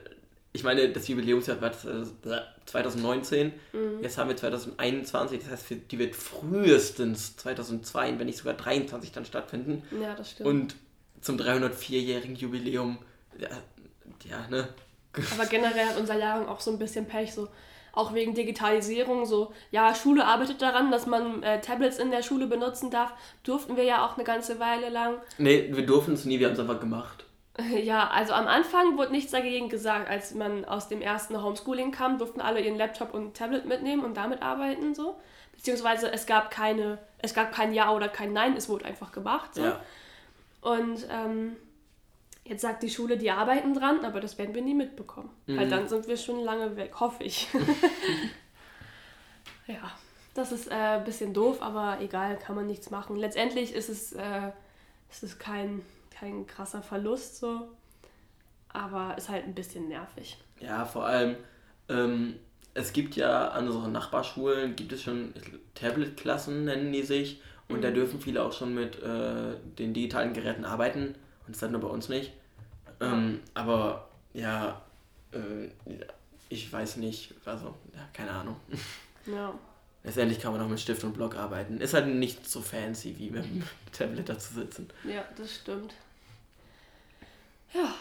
[0.53, 4.01] ich meine, das Jubiläumsjahr war äh, 2019, Mhm.
[4.01, 9.25] jetzt haben wir 2021, das heißt, die wird frühestens 2002, wenn nicht sogar 23 dann
[9.25, 9.83] stattfinden.
[10.01, 10.47] Ja, das stimmt.
[10.49, 10.75] Und
[11.21, 12.97] zum 304-jährigen Jubiläum,
[13.37, 13.49] ja,
[14.29, 14.67] ja, ne?
[15.33, 17.47] Aber generell hat unser Jahrgang auch so ein bisschen Pech, so
[17.95, 22.47] auch wegen Digitalisierung, so ja, Schule arbeitet daran, dass man äh, Tablets in der Schule
[22.47, 23.13] benutzen darf.
[23.43, 25.15] Durften wir ja auch eine ganze Weile lang.
[25.37, 27.25] Nee, wir durften es nie, wir haben es einfach gemacht.
[27.83, 30.09] Ja, also am Anfang wurde nichts dagegen gesagt.
[30.09, 34.17] Als man aus dem ersten Homeschooling kam, durften alle ihren Laptop und Tablet mitnehmen und
[34.17, 35.15] damit arbeiten so.
[35.53, 39.55] Beziehungsweise es gab keine, es gab kein Ja oder kein Nein, es wurde einfach gemacht.
[39.55, 39.61] So.
[39.63, 39.79] Ja.
[40.61, 41.55] Und ähm,
[42.45, 45.29] jetzt sagt die Schule, die arbeiten dran, aber das werden wir nie mitbekommen.
[45.47, 47.47] Weil dann sind wir schon lange weg, hoffe ich.
[49.67, 49.91] ja,
[50.35, 53.15] das ist äh, ein bisschen doof, aber egal, kann man nichts machen.
[53.15, 54.51] Letztendlich ist es, äh,
[55.09, 55.81] ist es kein,
[56.11, 57.67] kein krasser Verlust so,
[58.69, 60.37] aber ist halt ein bisschen nervig.
[60.59, 61.35] Ja, vor allem,
[61.89, 62.35] ähm,
[62.75, 65.33] es gibt ja an unseren Nachbarschulen, gibt es schon
[65.73, 67.41] Tablet-Klassen, nennen die sich.
[67.67, 71.15] Und da dürfen viele auch schon mit äh, den digitalen Geräten arbeiten.
[71.45, 72.33] Und das hat nur bei uns nicht.
[72.99, 74.81] Ähm, aber ja,
[75.31, 75.69] äh,
[76.49, 78.55] ich weiß nicht, also, ja, keine Ahnung.
[79.25, 79.53] Ja.
[80.03, 81.81] Letztendlich kann man auch mit Stift und Block arbeiten.
[81.81, 84.87] Ist halt nicht so fancy, wie mit dem Tablet da zu sitzen.
[85.03, 85.95] Ja, das stimmt.
[87.73, 87.93] Ja.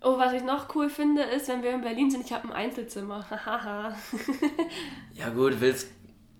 [0.00, 2.52] Oh, was ich noch cool finde, ist, wenn wir in Berlin sind, ich habe ein
[2.52, 3.26] Einzelzimmer.
[3.30, 3.94] Hahaha.
[5.14, 5.88] Ja gut, willst...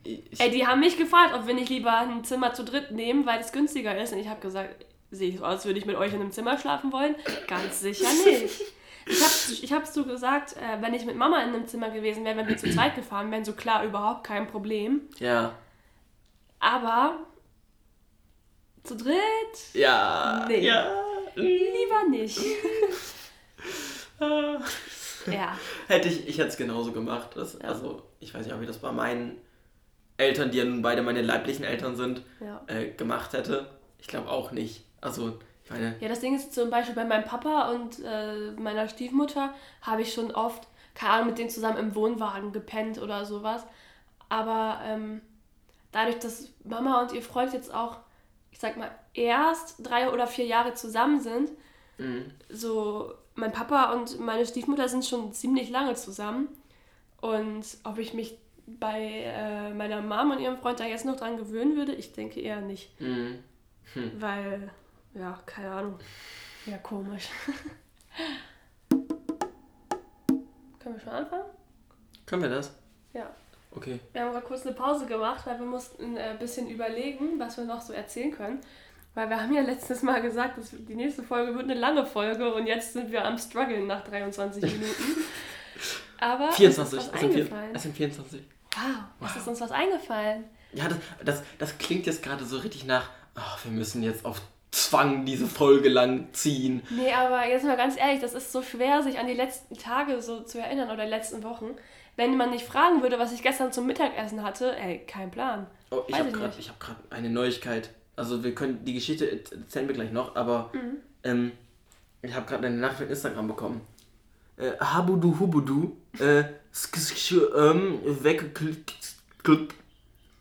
[0.04, 3.26] Ich, Ey, die haben mich gefragt, ob wir nicht lieber ein Zimmer zu dritt nehmen,
[3.26, 4.12] weil es günstiger ist.
[4.14, 6.30] Und ich habe gesagt, sehe ich so aus, als würde ich mit euch in einem
[6.32, 7.14] Zimmer schlafen wollen?
[7.46, 8.60] Ganz sicher nicht.
[9.06, 12.24] Ich habe ich hab so gesagt, äh, wenn ich mit Mama in einem Zimmer gewesen
[12.24, 15.02] wäre, wenn wir zu zweit gefahren wären, so klar, überhaupt kein Problem.
[15.18, 15.54] ja.
[16.60, 17.20] Aber
[18.82, 19.14] zu dritt
[19.74, 20.44] Ja.
[20.48, 20.66] Nee.
[20.66, 20.90] Ja.
[21.36, 22.36] lieber nicht.
[25.30, 25.56] ja.
[25.86, 27.30] Hätte ich, ich hätte es genauso gemacht.
[27.36, 29.36] Das, Also, ich weiß nicht, ob ich das bei meinen
[30.16, 32.62] Eltern, die ja nun beide meine leiblichen Eltern sind, Ja.
[32.66, 33.70] äh, gemacht hätte.
[34.00, 34.84] Ich glaube auch nicht.
[35.00, 38.88] Also, ich meine, Ja, das Ding ist zum Beispiel bei meinem Papa und äh, meiner
[38.88, 43.64] Stiefmutter habe ich schon oft, keine Ahnung, mit denen zusammen im Wohnwagen gepennt oder sowas.
[44.28, 45.20] Aber ähm,
[45.92, 47.98] dadurch, dass Mama und ihr Freund jetzt auch,
[48.50, 51.50] ich sag mal, erst drei oder vier Jahre zusammen sind,
[51.98, 52.32] mhm.
[52.48, 56.48] so mein Papa und meine Stiefmutter sind schon ziemlich lange zusammen.
[57.20, 61.36] Und ob ich mich bei äh, meiner Mom und ihrem Freund da jetzt noch dran
[61.36, 63.00] gewöhnen würde, ich denke eher nicht.
[63.00, 63.38] Mhm.
[64.18, 64.70] Weil,
[65.14, 65.98] ja, keine Ahnung.
[66.66, 67.28] Ja, komisch.
[70.78, 71.44] Können wir schon anfangen?
[72.26, 72.72] können wir das?
[73.14, 73.30] Ja.
[73.70, 74.00] Okay.
[74.12, 77.56] Wir haben gerade kurz eine Pause gemacht, weil wir mussten äh, ein bisschen überlegen, was
[77.56, 78.60] wir noch so erzählen können.
[79.14, 82.52] Weil wir haben ja letztes Mal gesagt, dass die nächste Folge wird eine lange Folge
[82.54, 85.24] und jetzt sind wir am struggeln nach 23 Minuten.
[86.20, 86.98] Aber 24.
[86.98, 87.74] es ist Es was eingefallen.
[87.74, 88.42] es sind 24.
[88.76, 90.44] Wow, es ist uns was eingefallen.
[90.74, 94.40] Ja, das, das, das klingt jetzt gerade so richtig nach, ach, wir müssen jetzt auf
[94.70, 96.82] Zwang diese Folge lang ziehen.
[96.90, 100.20] Nee, aber jetzt mal ganz ehrlich, das ist so schwer, sich an die letzten Tage
[100.20, 101.66] so zu erinnern oder die letzten Wochen.
[102.16, 105.66] Wenn man nicht fragen würde, was ich gestern zum Mittagessen hatte, ey, kein Plan.
[105.90, 107.90] Oh, ich habe gerade hab eine Neuigkeit.
[108.16, 110.96] Also wir können die Geschichte erzählen wir gleich noch, aber Mhm.
[111.22, 111.52] ähm,
[112.20, 113.80] ich habe gerade eine Nachricht auf Instagram bekommen.
[114.56, 116.40] Äh, Habudu Hubudu äh,
[117.56, 118.00] ähm,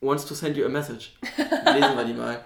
[0.02, 1.16] wants to send you a message.
[1.38, 2.44] Lesen wir die mal.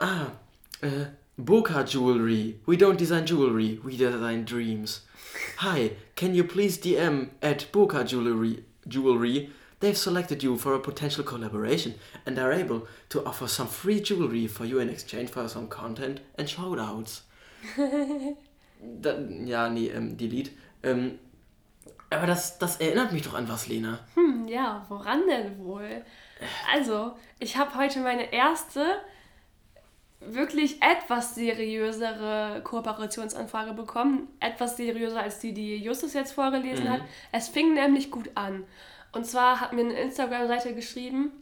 [0.00, 0.32] Ah,
[0.80, 2.58] äh, Boca Jewelry.
[2.66, 5.02] We don't design jewelry, we design dreams.
[5.58, 11.24] Hi, can you please DM at Boca Jewelry, jewelry They've selected you for a potential
[11.24, 11.94] collaboration
[12.26, 16.20] and are able to offer some free jewelry for you in exchange for some content
[16.36, 17.22] and shoutouts.
[19.00, 20.50] da, ja, nee, ähm, delete.
[20.82, 21.18] Ähm,
[22.10, 24.00] aber das, das erinnert mich doch an was, Lena.
[24.14, 26.04] Hm, ja, woran denn wohl?
[26.70, 29.00] Also, ich habe heute meine erste
[30.20, 34.28] wirklich etwas seriösere Kooperationsanfrage bekommen.
[34.40, 36.90] Etwas seriöser als die, die Justus jetzt vorgelesen Mhm.
[36.90, 37.00] hat.
[37.32, 38.64] Es fing nämlich gut an.
[39.12, 41.32] Und zwar hat mir eine Instagram-Seite geschrieben,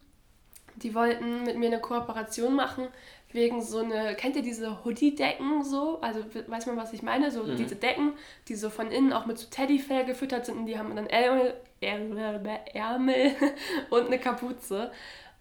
[0.76, 2.86] die wollten mit mir eine Kooperation machen
[3.32, 6.00] wegen so eine, kennt ihr diese Hoodie-Decken so?
[6.00, 7.30] Also weiß man, was ich meine?
[7.30, 8.12] So diese Decken,
[8.46, 11.54] die so von innen auch mit so Teddyfell gefüttert sind und die haben dann Ärmel,
[11.80, 12.40] Ärmel,
[12.72, 13.32] Ärmel
[13.90, 14.90] und eine Kapuze.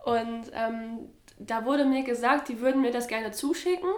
[0.03, 3.89] Und ähm, da wurde mir gesagt, die würden mir das gerne zuschicken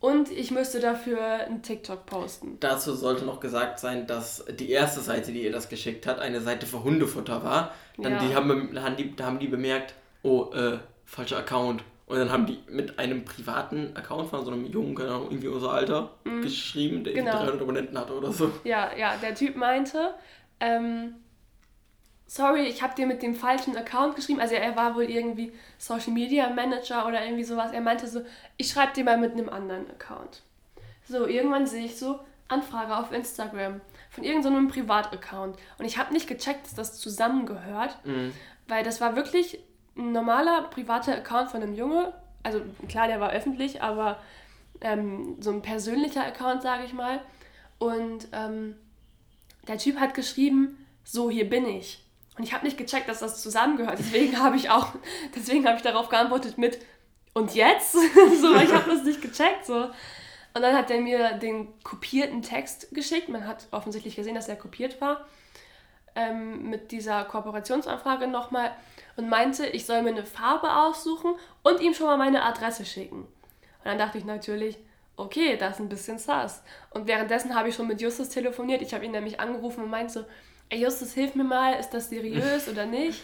[0.00, 2.56] und ich müsste dafür einen TikTok posten.
[2.60, 6.40] Dazu sollte noch gesagt sein, dass die erste Seite, die ihr das geschickt hat, eine
[6.40, 7.72] Seite für Hundefutter war.
[7.96, 8.18] Dann Ja.
[8.20, 11.82] die haben, haben die, da haben die bemerkt, oh, äh, falscher Account.
[12.06, 15.48] Und dann haben die mit einem privaten Account von so einem Jungen, keine Ahnung, irgendwie
[15.48, 16.10] unser Alter,
[16.42, 17.32] geschrieben, der Genau.
[17.32, 18.50] 300 Abonnenten hatte oder so.
[18.64, 20.14] Ja, ja, der Typ meinte,
[20.60, 21.16] ähm,
[22.28, 24.38] sorry, ich habe dir mit dem falschen Account geschrieben.
[24.38, 27.72] Also er war wohl irgendwie Social Media Manager oder irgendwie sowas.
[27.72, 28.20] Er meinte so,
[28.56, 30.42] ich schreibe dir mal mit einem anderen Account.
[31.08, 35.56] So, irgendwann sehe ich so Anfrage auf Instagram von irgendeinem Privataccount.
[35.78, 37.98] Und ich habe nicht gecheckt, dass das zusammengehört,
[38.68, 39.58] weil das war wirklich
[39.96, 42.12] ein normaler privater Account von einem Junge.
[42.42, 44.20] Also klar, der war öffentlich, aber
[44.82, 47.20] ähm, so ein persönlicher Account, sage ich mal.
[47.78, 48.76] Und ähm,
[49.66, 52.04] der Typ hat geschrieben, so hier bin ich.
[52.38, 53.98] Und ich habe nicht gecheckt, dass das zusammengehört.
[53.98, 54.92] Deswegen habe ich auch,
[55.34, 56.78] deswegen habe ich darauf geantwortet mit
[57.34, 57.92] und jetzt?
[58.40, 59.66] so, ich habe das nicht gecheckt.
[59.66, 59.90] So.
[60.54, 63.28] Und dann hat er mir den kopierten Text geschickt.
[63.28, 65.26] Man hat offensichtlich gesehen, dass er kopiert war.
[66.14, 68.72] Ähm, mit dieser Kooperationsanfrage nochmal
[69.16, 73.20] und meinte, ich soll mir eine Farbe aussuchen und ihm schon mal meine Adresse schicken.
[73.20, 74.78] Und dann dachte ich natürlich,
[75.16, 76.62] okay, das ist ein bisschen sass.
[76.90, 78.82] Und währenddessen habe ich schon mit Justus telefoniert.
[78.82, 80.26] Ich habe ihn nämlich angerufen und meinte
[80.70, 83.22] ey Justus, hilf mir mal, ist das seriös oder nicht?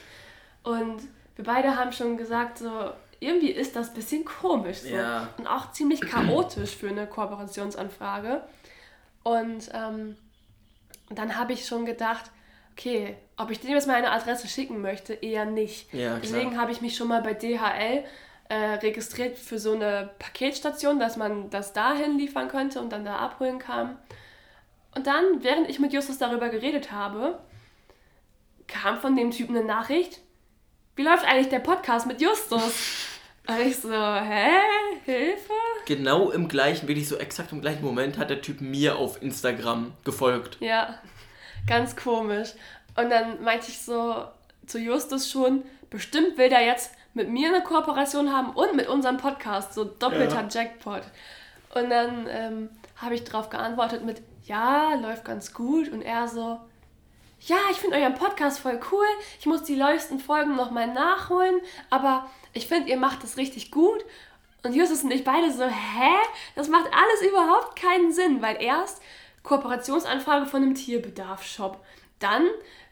[0.62, 1.02] Und
[1.37, 4.78] wir beide haben schon gesagt, so, irgendwie ist das ein bisschen komisch.
[4.78, 4.88] So.
[4.88, 5.28] Ja.
[5.38, 8.42] Und auch ziemlich chaotisch für eine Kooperationsanfrage.
[9.22, 10.16] Und ähm,
[11.11, 12.30] dann habe ich schon gedacht,
[12.72, 15.92] okay, ob ich dem jetzt meine Adresse schicken möchte, eher nicht.
[15.92, 16.18] Ja.
[16.18, 18.04] Deswegen habe ich mich schon mal bei DHL
[18.48, 23.16] äh, registriert für so eine Paketstation, dass man das dahin liefern könnte und dann da
[23.16, 23.96] abholen kann.
[24.94, 27.38] Und dann, während ich mit Justus darüber geredet habe,
[28.66, 30.20] kam von dem Typen eine Nachricht,
[30.96, 33.09] wie läuft eigentlich der Podcast mit Justus?
[33.46, 34.48] Und ich so, hä?
[35.04, 35.52] Hilfe?
[35.85, 39.92] Genau im gleichen, wirklich so exakt im gleichen Moment hat der Typ mir auf Instagram
[40.04, 40.57] gefolgt.
[40.61, 40.98] Ja,
[41.66, 42.50] ganz komisch.
[42.96, 44.24] Und dann meinte ich so
[44.66, 49.18] zu Justus schon, bestimmt will der jetzt mit mir eine Kooperation haben und mit unserem
[49.18, 50.48] Podcast, so doppelter Ja.
[50.50, 51.02] Jackpot.
[51.74, 55.88] Und dann ähm, habe ich darauf geantwortet mit, ja, läuft ganz gut.
[55.90, 56.60] Und er so,
[57.40, 59.06] ja, ich finde euren Podcast voll cool.
[59.38, 61.60] Ich muss die neuesten Folgen nochmal nachholen,
[61.90, 64.04] aber ich finde, ihr macht es richtig gut.
[64.62, 66.14] Und Justus und ich beide so, hä?
[66.54, 69.02] Das macht alles überhaupt keinen Sinn, weil erst
[69.42, 71.84] Kooperationsanfrage von einem Tierbedarfsshop,
[72.18, 72.46] dann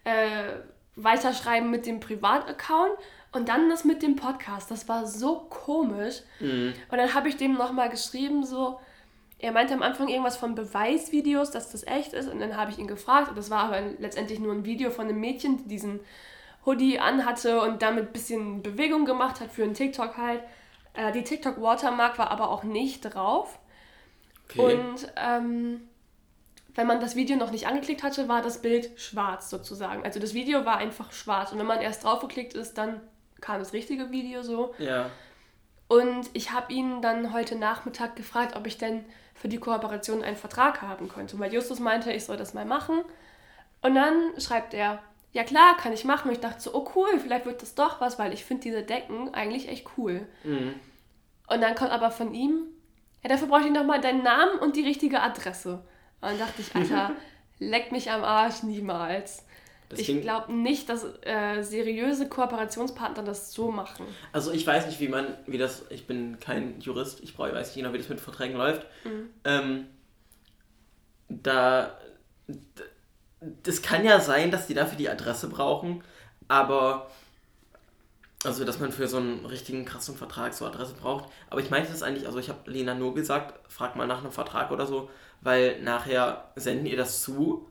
[0.04, 0.58] äh,
[0.96, 2.98] weiterschreiben mit dem Privataccount
[3.32, 4.70] und dann das mit dem Podcast.
[4.70, 6.20] Das war so komisch.
[6.90, 8.78] Und dann habe ich dem nochmal geschrieben, so,
[9.38, 12.28] er meinte am Anfang irgendwas von Beweisvideos, dass das echt ist.
[12.28, 13.30] Und dann habe ich ihn gefragt.
[13.30, 16.00] Und das war aber letztendlich nur ein Video von einem Mädchen, die diesen
[16.66, 20.42] Hoodie anhatte und damit ein bisschen Bewegung gemacht hat für einen TikTok halt.
[20.94, 23.58] Äh, die TikTok-Watermark war aber auch nicht drauf.
[24.50, 24.76] Okay.
[24.76, 25.88] Und ähm,
[26.74, 30.04] wenn man das Video noch nicht angeklickt hatte, war das Bild schwarz sozusagen.
[30.04, 31.50] Also das Video war einfach schwarz.
[31.50, 33.00] Und wenn man erst drauf geklickt ist, dann
[33.42, 34.74] kam das richtige Video so.
[34.78, 35.10] ja.
[35.88, 40.36] Und ich habe ihn dann heute Nachmittag gefragt, ob ich denn für die Kooperation einen
[40.36, 41.38] Vertrag haben könnte.
[41.38, 43.02] Weil Justus meinte, ich soll das mal machen.
[43.82, 45.02] Und dann schreibt er,
[45.32, 46.28] ja klar, kann ich machen.
[46.28, 48.82] Und ich dachte so, oh cool, vielleicht wird das doch was, weil ich finde diese
[48.82, 50.26] Decken eigentlich echt cool.
[50.44, 50.74] Mhm.
[51.48, 52.62] Und dann kommt aber von ihm,
[53.22, 55.84] ja, dafür brauche ich nochmal deinen Namen und die richtige Adresse.
[56.22, 57.10] Und dann dachte ich, Alter,
[57.58, 59.44] leck mich am Arsch niemals.
[60.00, 64.06] Ich glaube nicht, dass äh, seriöse Kooperationspartner das so machen.
[64.32, 67.68] Also ich weiß nicht, wie man, wie das, ich bin kein Jurist, ich brauche, weiß
[67.68, 68.86] nicht genau, wie das mit Verträgen läuft.
[69.44, 69.86] Ähm,
[71.28, 71.96] da,
[73.62, 76.02] das kann ja sein, dass die dafür die Adresse brauchen,
[76.48, 77.10] aber,
[78.44, 81.28] also dass man für so einen richtigen krassen Vertrag so Adresse braucht.
[81.50, 84.32] Aber ich meinte das eigentlich, also ich habe Lena nur gesagt, frag mal nach einem
[84.32, 87.68] Vertrag oder so, weil nachher senden ihr das zu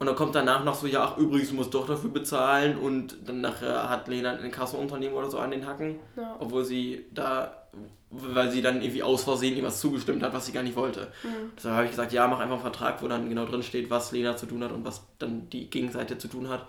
[0.00, 2.78] Und dann kommt danach noch so, ja, ach, übrigens, du musst doch dafür bezahlen.
[2.78, 5.96] Und dann nachher hat Lena ein Kassenunternehmen oder so an den Hacken.
[6.16, 6.36] Ja.
[6.38, 7.66] Obwohl sie da,
[8.08, 11.08] weil sie dann irgendwie aus Versehen ihm was zugestimmt hat, was sie gar nicht wollte.
[11.22, 11.52] Mhm.
[11.54, 14.10] Deshalb habe ich gesagt, ja, mach einfach einen Vertrag, wo dann genau drin steht, was
[14.10, 16.66] Lena zu tun hat und was dann die Gegenseite zu tun hat.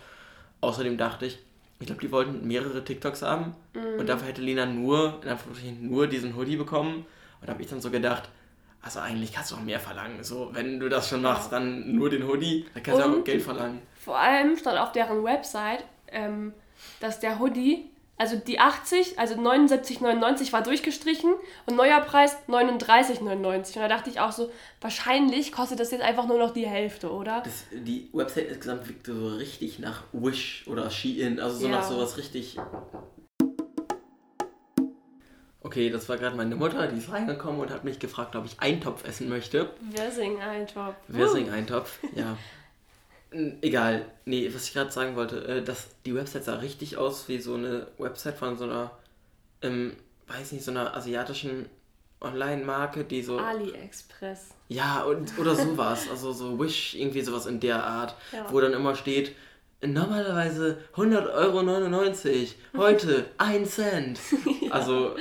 [0.59, 1.39] Außerdem dachte ich,
[1.79, 3.55] ich glaube, die wollten mehrere TikToks haben.
[3.97, 7.05] Und dafür hätte Lena nur, in Anführungsstrichen, nur diesen Hoodie bekommen.
[7.39, 8.29] Und da habe ich dann so gedacht,
[8.81, 10.23] also eigentlich kannst du auch mehr verlangen.
[10.23, 13.23] So, wenn du das schon machst, dann nur den Hoodie, dann kannst du Und- auch
[13.23, 13.81] Geld verlangen.
[13.95, 16.53] Vor allem stand auf deren Website, ähm,
[16.99, 21.33] dass der Hoodie, also die 80, also 79,99 war durchgestrichen
[21.67, 23.75] und neuer Preis 39,99.
[23.77, 27.11] Und da dachte ich auch so, wahrscheinlich kostet das jetzt einfach nur noch die Hälfte,
[27.11, 27.41] oder?
[27.43, 31.71] Das, die Website insgesamt wirkte so richtig nach Wish oder Shein, also so Ja.
[31.77, 32.57] nach sowas richtig.
[35.63, 38.59] Okay, das war gerade meine Mutter, die ist reingekommen und hat mich gefragt, ob ich
[38.59, 39.69] Eintopf essen möchte.
[39.91, 40.95] Wirsing-Eintopf.
[41.07, 42.37] Wirsing-Eintopf, ja.
[43.61, 47.39] Egal, nee, was ich gerade sagen wollte, äh, dass die Website sah richtig aus wie
[47.39, 48.91] so eine Website von so einer,
[49.61, 49.95] ähm,
[50.27, 51.67] weiß nicht, so einer asiatischen
[52.21, 53.37] Online-Marke, die so.
[53.37, 54.49] AliExpress.
[54.67, 56.09] Ja, und, oder sowas.
[56.09, 58.15] Also so Wish, irgendwie sowas in der Art.
[58.31, 58.45] Ja.
[58.49, 59.35] Wo dann immer steht,
[59.81, 64.19] normalerweise 100,99 Euro, heute 1 Cent.
[64.71, 65.15] Also,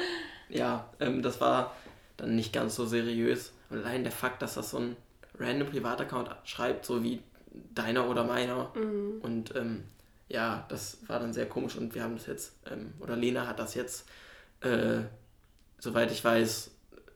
[0.51, 1.75] ja, ähm, das war
[2.17, 3.53] dann nicht ganz so seriös.
[3.71, 4.97] Und allein der Fakt, dass das so ein
[5.39, 7.23] random Privataccount schreibt, so wie
[7.75, 8.75] deiner oder meiner.
[9.23, 9.85] Und ähm,
[10.29, 13.59] ja, das war dann sehr komisch und wir haben das jetzt, ähm, oder Lena hat
[13.59, 14.09] das jetzt,
[14.61, 15.01] äh,
[15.79, 16.71] soweit ich weiß,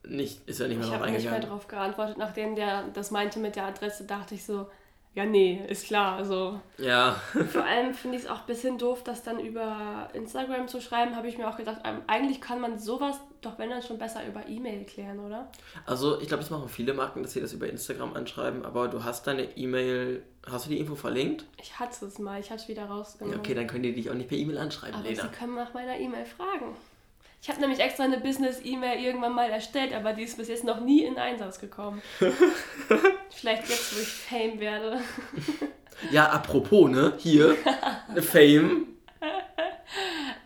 [0.06, 1.48] nicht, ist ja nicht mehr Ich drauf habe nicht mehr eingegangen.
[1.50, 4.68] drauf geantwortet, nachdem der das meinte mit der Adresse, dachte ich so,
[5.14, 6.16] ja nee, ist klar.
[6.16, 7.16] Also Ja,
[7.52, 11.16] vor allem finde ich es auch ein bisschen doof, das dann über Instagram zu schreiben,
[11.16, 14.26] habe ich mir auch gedacht, ähm, eigentlich kann man sowas doch wenn dann schon besser
[14.26, 15.50] über E-Mail klären, oder?
[15.86, 19.04] also ich glaube, das machen viele Marken, dass sie das über Instagram anschreiben, aber du
[19.04, 21.44] hast deine E-Mail, hast du die Info verlinkt?
[21.60, 23.38] Ich hatte es mal, ich hatte es wieder Ja, rausgenommen.
[23.38, 25.22] okay, dann können die dich auch nicht per E-Mail anschreiben, aber Lena.
[25.22, 26.74] Sie können nach meiner E-Mail fragen.
[27.44, 30.80] Ich habe nämlich extra eine Business-E-Mail irgendwann mal erstellt, aber die ist bis jetzt noch
[30.80, 32.00] nie in Einsatz gekommen.
[33.28, 34.98] Vielleicht jetzt, wo ich Fame werde.
[36.10, 37.54] Ja, apropos, ne, hier,
[38.16, 38.86] Fame.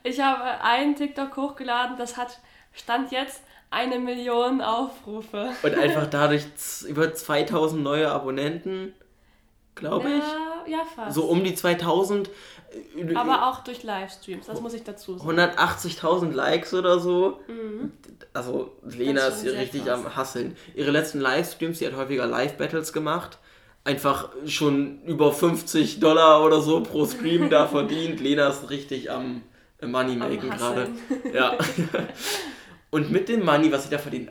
[0.03, 2.41] Ich habe einen TikTok hochgeladen, das hat,
[2.73, 5.51] stand jetzt, eine Million Aufrufe.
[5.63, 6.47] Und einfach dadurch
[6.89, 8.93] über 2000 neue Abonnenten,
[9.77, 10.25] glaube ich.
[10.67, 11.15] Ja, ja, fast.
[11.15, 12.29] So um die 2000.
[12.97, 15.39] äh, Aber auch durch Livestreams, das muss ich dazu sagen.
[15.39, 17.41] 180.000 Likes oder so.
[18.33, 20.05] Also Lena ist hier richtig krass.
[20.05, 20.57] am Hasseln.
[20.75, 23.39] Ihre letzten Livestreams, die hat häufiger Live-Battles gemacht.
[23.85, 28.21] Einfach schon über 50 Dollar oder so pro Stream da verdient.
[28.21, 29.43] Lena ist richtig am
[29.81, 30.89] Moneymaken Am gerade.
[31.33, 31.57] Ja.
[32.91, 34.31] Und mit dem Money, was sie da verdient,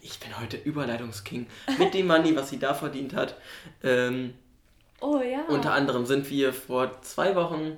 [0.00, 1.46] ich bin heute Überleitungsking.
[1.78, 3.36] Mit dem Money, was sie da verdient hat,
[3.82, 4.34] ähm,
[5.02, 5.42] Oh ja.
[5.48, 7.76] unter anderem sind wir vor zwei Wochen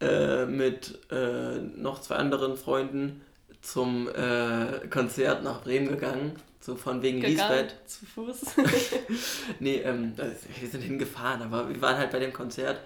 [0.00, 3.22] äh, mit äh, noch zwei anderen Freunden
[3.62, 6.36] zum äh, Konzert nach Bremen gegangen.
[6.60, 7.74] So von wegen gegangen, Lisbeth.
[7.86, 8.40] zu Fuß.
[9.60, 12.80] Nee, ähm, also wir sind hingefahren, aber wir waren halt bei dem Konzert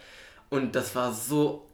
[0.50, 1.66] und das war so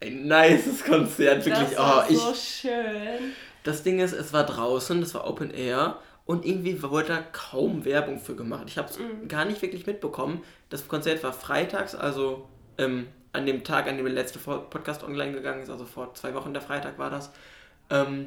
[0.00, 1.44] ein nices Konzert.
[1.44, 3.32] Wirklich, das war oh, ich, so schön.
[3.64, 7.84] das Ding ist, es war draußen, das war Open Air und irgendwie wurde da kaum
[7.84, 8.64] Werbung für gemacht.
[8.66, 10.42] Ich habe es gar nicht wirklich mitbekommen.
[10.68, 15.32] Das Konzert war freitags, also ähm, an dem Tag, an dem der letzte Podcast online
[15.32, 17.30] gegangen ist, also vor zwei Wochen der Freitag war das.
[17.90, 18.26] Ähm,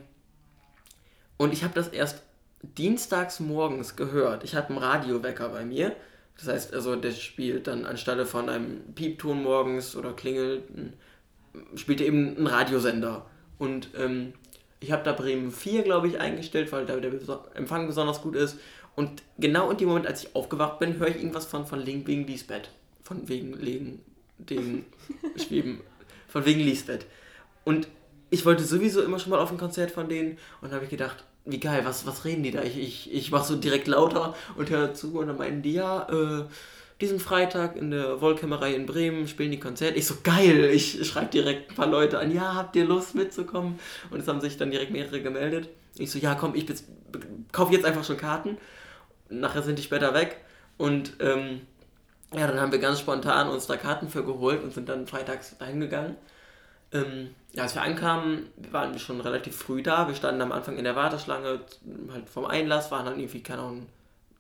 [1.37, 2.23] und ich habe das erst
[2.61, 4.43] dienstags morgens gehört.
[4.43, 5.95] Ich hatte einen Radiowecker bei mir.
[6.37, 10.63] Das heißt, also der spielt dann anstelle von einem Piepton morgens oder klingelt,
[11.75, 13.25] spielt er eben einen Radiosender.
[13.57, 14.33] Und ähm,
[14.79, 17.11] ich habe da Bremen 4, glaube ich, eingestellt, weil da der
[17.53, 18.57] Empfang besonders gut ist.
[18.95, 22.07] Und genau in dem Moment, als ich aufgewacht bin, höre ich irgendwas von, von Link
[22.07, 22.69] wegen Lisbeth.
[23.03, 24.01] Von wegen Legen,
[24.37, 24.85] den
[25.37, 25.81] Schweben.
[26.27, 27.05] Von wegen Lisbeth.
[27.65, 27.87] Und
[28.29, 31.23] ich wollte sowieso immer schon mal auf ein Konzert von denen und habe ich gedacht,
[31.45, 32.61] wie geil, was, was reden die da?
[32.61, 36.07] Ich, ich, ich mache so direkt lauter und höre zu und dann meinten die, ja,
[36.09, 36.45] äh,
[37.01, 39.95] diesen Freitag in der Wollkämmerei in Bremen spielen die Konzert.
[39.95, 43.79] Ich so, geil, ich schreibe direkt ein paar Leute an, ja, habt ihr Lust mitzukommen?
[44.09, 45.69] Und es haben sich dann direkt mehrere gemeldet.
[45.95, 46.83] Ich so, ja, komm, ich bez-
[47.51, 48.57] kauf jetzt einfach schon Karten.
[49.29, 50.37] Nachher sind die später weg
[50.77, 51.61] und ähm,
[52.33, 55.57] ja, dann haben wir ganz spontan uns da Karten für geholt und sind dann freitags
[55.57, 56.15] dahin gegangen.
[56.91, 60.07] Ähm, ja, als wir ankamen, waren wir schon relativ früh da.
[60.07, 61.61] Wir standen am Anfang in der Warteschlange,
[62.11, 63.85] halt vom Einlass, waren dann irgendwie, keine Ahnung,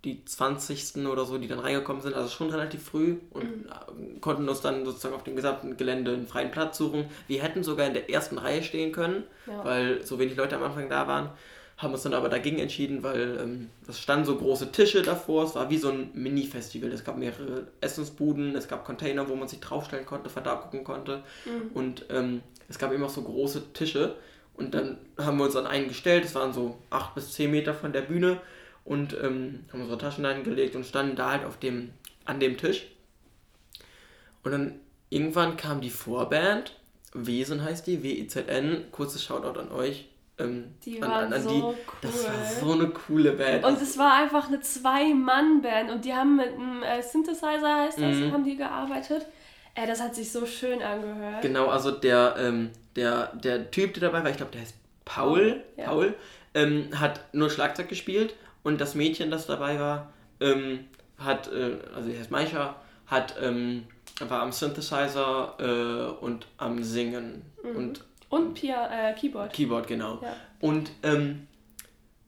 [0.05, 1.05] die 20.
[1.07, 4.85] oder so, die dann reingekommen sind, also schon relativ früh und äh, konnten uns dann
[4.85, 7.05] sozusagen auf dem gesamten Gelände einen freien Platz suchen.
[7.27, 9.63] Wir hätten sogar in der ersten Reihe stehen können, Ja.
[9.65, 11.29] weil so wenig Leute am Anfang da waren.
[11.77, 15.45] haben uns dann aber dagegen entschieden, weil ähm, es standen so große Tische davor.
[15.45, 16.91] Es war wie so ein Mini-Festival.
[16.91, 21.23] Es gab mehrere Essensbuden, es gab Container, wo man sich draufstellen konnte, da gucken konnte.
[21.45, 21.71] Mhm.
[21.73, 24.15] Und ähm, es gab immer so große Tische.
[24.55, 26.25] Und dann haben wir uns an einen gestellt.
[26.25, 28.41] Es waren so acht bis zehn Meter von der Bühne.
[28.83, 31.91] Und ähm, haben unsere Taschen eingelegt und standen da halt auf dem,
[32.25, 32.87] an dem Tisch.
[34.43, 36.75] Und dann irgendwann kam die Vorband.
[37.13, 38.85] Wesen heißt die, W-I-Z-N.
[38.91, 40.09] Kurzes Shoutout an euch
[40.39, 41.75] ähm, die an, an, an so die, cool.
[42.01, 43.65] Das war so eine coole Band.
[43.65, 48.15] Und es war einfach eine Zwei-Mann-Band und die haben mit einem äh, Synthesizer, heißt das,
[48.15, 48.31] mhm.
[48.31, 49.25] haben die gearbeitet.
[49.75, 51.41] Äh, das hat sich so schön angehört.
[51.41, 54.75] Genau, also der, ähm, der, der Typ, der dabei war, ich glaube, der heißt
[55.05, 55.85] Paul, ja.
[55.85, 56.15] Paul
[56.53, 60.85] ähm, hat nur Schlagzeug gespielt und das Mädchen, das dabei war, ähm,
[61.17, 62.75] hat, äh, also die heißt Maisha,
[63.07, 63.85] hat, ähm,
[64.19, 67.43] war am Synthesizer äh, und am Singen.
[67.63, 67.75] Mhm.
[67.75, 69.53] Und und Pia, äh, Keyboard.
[69.53, 70.19] Keyboard, genau.
[70.21, 70.35] Ja.
[70.59, 71.47] Und ähm,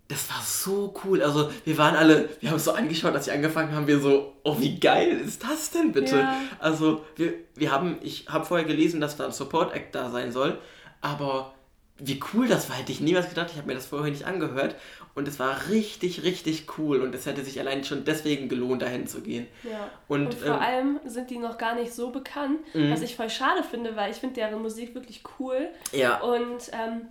[0.07, 1.21] das war so cool.
[1.21, 4.33] Also wir waren alle, wir haben es so angeschaut, als sie angefangen haben, wir so,
[4.43, 6.17] oh wie geil ist das denn bitte?
[6.17, 6.35] Ja.
[6.59, 10.31] Also wir, wir haben, ich habe vorher gelesen, dass da ein Support Act da sein
[10.31, 10.57] soll,
[11.01, 11.53] aber
[11.97, 13.49] wie cool das war, hätte ich niemals gedacht.
[13.51, 14.75] Ich habe mir das vorher nicht angehört.
[15.13, 17.01] Und es war richtig, richtig cool.
[17.01, 19.47] Und es hätte sich allein schon deswegen gelohnt, dahin zu gehen.
[19.63, 19.89] Ja.
[20.07, 22.91] Und, und vor ähm, allem sind die noch gar nicht so bekannt, mhm.
[22.91, 25.69] was ich voll schade finde, weil ich finde deren Musik wirklich cool.
[25.91, 26.21] Ja.
[26.21, 27.07] Und ähm,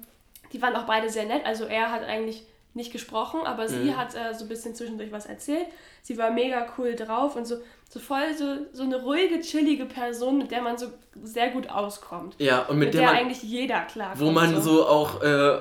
[0.52, 1.44] die waren auch beide sehr nett.
[1.44, 3.96] Also er hat eigentlich nicht gesprochen, aber sie mhm.
[3.96, 5.66] hat äh, so ein bisschen zwischendurch was erzählt.
[6.02, 7.56] Sie war mega cool drauf und so,
[7.88, 10.86] so voll so, so eine ruhige, chillige Person, mit der man so
[11.22, 12.36] sehr gut auskommt.
[12.38, 14.20] Ja, und mit, mit der, der man, eigentlich jeder klarkommt.
[14.20, 15.60] Wo man so, so auch äh,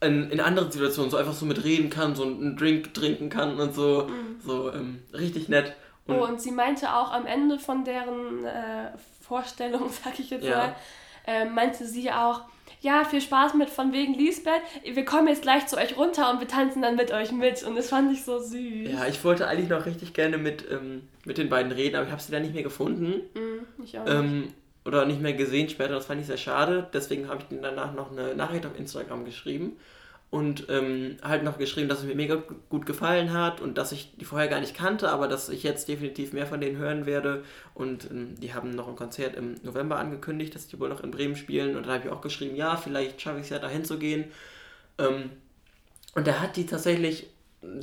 [0.00, 3.58] in, in anderen Situationen so einfach so mit reden kann, so einen Drink trinken kann
[3.58, 4.06] und so.
[4.08, 4.40] Mhm.
[4.44, 5.74] So ähm, richtig nett.
[6.06, 8.90] Und oh, und sie meinte auch am Ende von deren äh,
[9.20, 10.56] Vorstellung, sag ich jetzt ja.
[10.56, 10.76] mal,
[11.26, 12.42] äh, meinte sie auch,
[12.80, 14.62] ja, viel Spaß mit von wegen Lisbeth.
[14.84, 17.64] Wir kommen jetzt gleich zu euch runter und wir tanzen dann mit euch mit.
[17.64, 18.90] Und das fand ich so süß.
[18.92, 22.12] Ja, ich wollte eigentlich noch richtig gerne mit, ähm, mit den beiden reden, aber ich
[22.12, 23.22] habe sie dann nicht mehr gefunden.
[23.34, 24.54] Mm, ich auch ähm, nicht.
[24.84, 25.94] Oder nicht mehr gesehen später.
[25.94, 26.88] Das fand ich sehr schade.
[26.92, 29.76] Deswegen habe ich ihnen danach noch eine Nachricht auf Instagram geschrieben
[30.30, 34.14] und ähm, halt noch geschrieben, dass es mir mega gut gefallen hat und dass ich
[34.16, 37.44] die vorher gar nicht kannte, aber dass ich jetzt definitiv mehr von denen hören werde.
[37.72, 41.10] Und ähm, die haben noch ein Konzert im November angekündigt, dass die wohl noch in
[41.10, 41.76] Bremen spielen.
[41.76, 44.24] Und da habe ich auch geschrieben, ja, vielleicht schaffe ich es ja dahin zu gehen.
[44.98, 45.30] Ähm,
[46.14, 47.28] und da hat die tatsächlich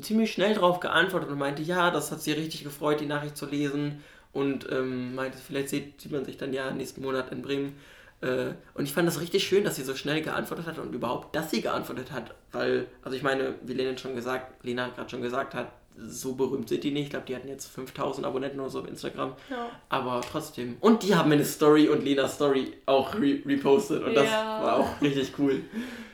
[0.01, 3.47] ziemlich schnell drauf geantwortet und meinte, ja, das hat sie richtig gefreut, die Nachricht zu
[3.47, 4.03] lesen.
[4.35, 7.77] Und ähm, meinte, vielleicht sieht, sieht man sich dann ja nächsten Monat in Bremen.
[8.19, 11.33] Äh, und ich fand das richtig schön, dass sie so schnell geantwortet hat und überhaupt,
[11.33, 12.35] dass sie geantwortet hat.
[12.51, 16.67] Weil, also ich meine, wie Lena schon gesagt, Lena gerade schon gesagt hat, so berühmt
[16.67, 17.05] sind die nicht.
[17.05, 19.33] Ich glaube, die hatten jetzt 5000 Abonnenten oder so auf Instagram.
[19.49, 19.69] Ja.
[19.87, 20.75] Aber trotzdem.
[20.81, 24.03] Und die haben meine Story und Lenas Story auch re repostet.
[24.03, 24.61] Und das ja.
[24.61, 25.63] war auch richtig cool.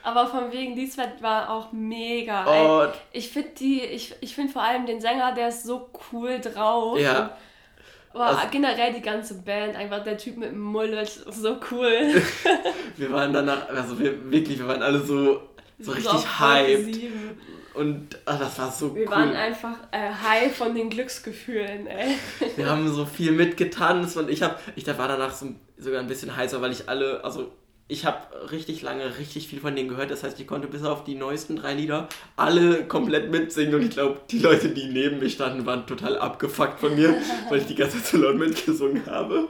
[0.04, 2.46] Aber von wegen Lisbeth war auch mega.
[2.86, 2.94] Oh.
[3.12, 7.00] Ich finde die, ich, ich finde vor allem den Sänger, der ist so cool drauf.
[7.00, 7.36] Ja.
[8.14, 12.22] Boah, also, generell die ganze Band, einfach der Typ mit dem Mullet, so cool.
[12.98, 15.42] wir waren danach, also wir, wirklich, wir waren alle so,
[15.80, 16.98] so richtig so hyped.
[17.74, 19.10] Und ach, das war so wir cool.
[19.10, 22.16] Wir waren einfach äh, high von den Glücksgefühlen, ey.
[22.58, 25.48] wir haben so viel mitgetanzt und ich, hab, ich war danach so,
[25.78, 27.52] sogar ein bisschen heißer, weil ich alle, also
[27.92, 30.12] ich habe richtig lange richtig viel von denen gehört.
[30.12, 33.76] Das heißt, ich konnte bis auf die neuesten drei Lieder alle komplett mitsingen.
[33.76, 37.14] Und ich glaube, die Leute, die neben mir standen, waren total abgefuckt von mir,
[37.50, 39.50] weil ich die ganze Zeit so laut mitgesungen habe.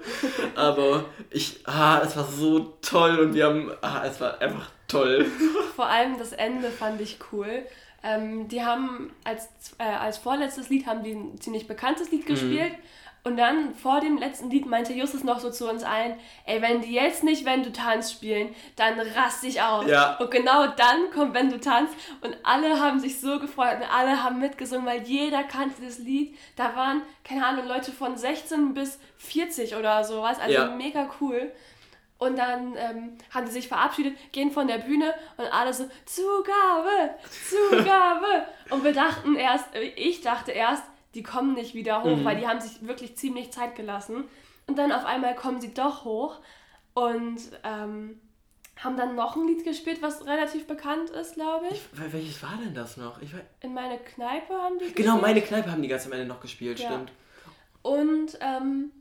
[0.55, 5.27] Aber ich, ah, es war so toll und wir haben, ah, es war einfach toll.
[5.75, 7.63] Vor allem das Ende fand ich cool.
[8.03, 12.33] Ähm, die haben als, äh, als vorletztes Lied haben die ein ziemlich bekanntes Lied mhm.
[12.33, 12.71] gespielt.
[12.71, 16.15] Mhm und dann vor dem letzten Lied meinte Justus noch so zu uns allen,
[16.45, 19.85] ey, wenn die jetzt nicht Wenn du tanzt spielen, dann raste ich aus.
[19.87, 20.17] Ja.
[20.17, 24.23] Und genau dann kommt Wenn du tanzt und alle haben sich so gefreut und alle
[24.23, 26.35] haben mitgesungen, weil jeder kannte das Lied.
[26.55, 30.71] Da waren, keine Ahnung, Leute von 16 bis 40 oder sowas, also ja.
[30.71, 31.51] mega cool.
[32.17, 37.15] Und dann ähm, haben sie sich verabschiedet, gehen von der Bühne und alle so, Zugabe,
[37.49, 38.45] Zugabe.
[38.69, 39.65] und wir dachten erst,
[39.95, 42.25] ich dachte erst, die kommen nicht wieder hoch, mhm.
[42.25, 44.23] weil die haben sich wirklich ziemlich Zeit gelassen.
[44.67, 46.39] Und dann auf einmal kommen sie doch hoch
[46.93, 48.19] und ähm,
[48.77, 51.81] haben dann noch ein Lied gespielt, was relativ bekannt ist, glaube ich.
[51.93, 52.13] ich.
[52.13, 53.21] Welches war denn das noch?
[53.21, 53.31] Ich
[53.61, 55.21] In meine Kneipe haben die Genau, gespielt.
[55.21, 56.87] meine Kneipe haben die ganz am Ende noch gespielt, ja.
[56.87, 57.11] stimmt.
[57.81, 58.91] Und ähm,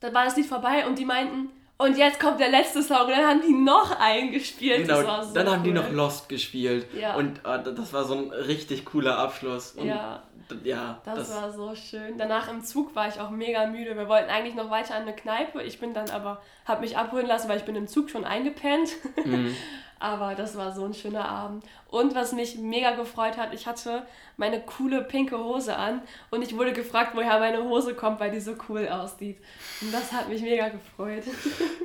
[0.00, 3.10] dann war das Lied vorbei und die meinten, und jetzt kommt der letzte Song und
[3.10, 4.86] dann haben die noch einen gespielt.
[4.86, 6.86] Genau, so dann haben die noch Lost gespielt.
[6.94, 7.14] Ja.
[7.16, 9.72] Und äh, das war so ein richtig cooler Abschluss.
[9.72, 10.22] Und ja.
[10.64, 11.00] Ja.
[11.04, 12.18] Das, das, war so schön.
[12.18, 13.96] Danach im Zug war ich auch mega müde.
[13.96, 15.62] Wir wollten eigentlich noch weiter an eine Kneipe.
[15.62, 18.90] Ich bin dann aber, habe mich abholen lassen, weil ich bin im Zug schon eingepennt.
[19.24, 19.54] Mhm.
[20.00, 21.62] aber das war so ein schöner Abend.
[21.88, 24.02] Und was mich mega gefreut hat, ich hatte
[24.38, 28.40] meine coole pinke Hose an und ich wurde gefragt, woher meine Hose kommt, weil die
[28.40, 29.36] so cool aussieht.
[29.82, 31.24] Und das hat mich mega gefreut.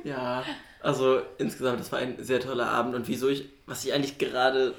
[0.03, 0.43] Ja,
[0.82, 2.93] also insgesamt, das war ein sehr toller Abend.
[2.93, 4.76] Und wieso ich, was ich eigentlich gerade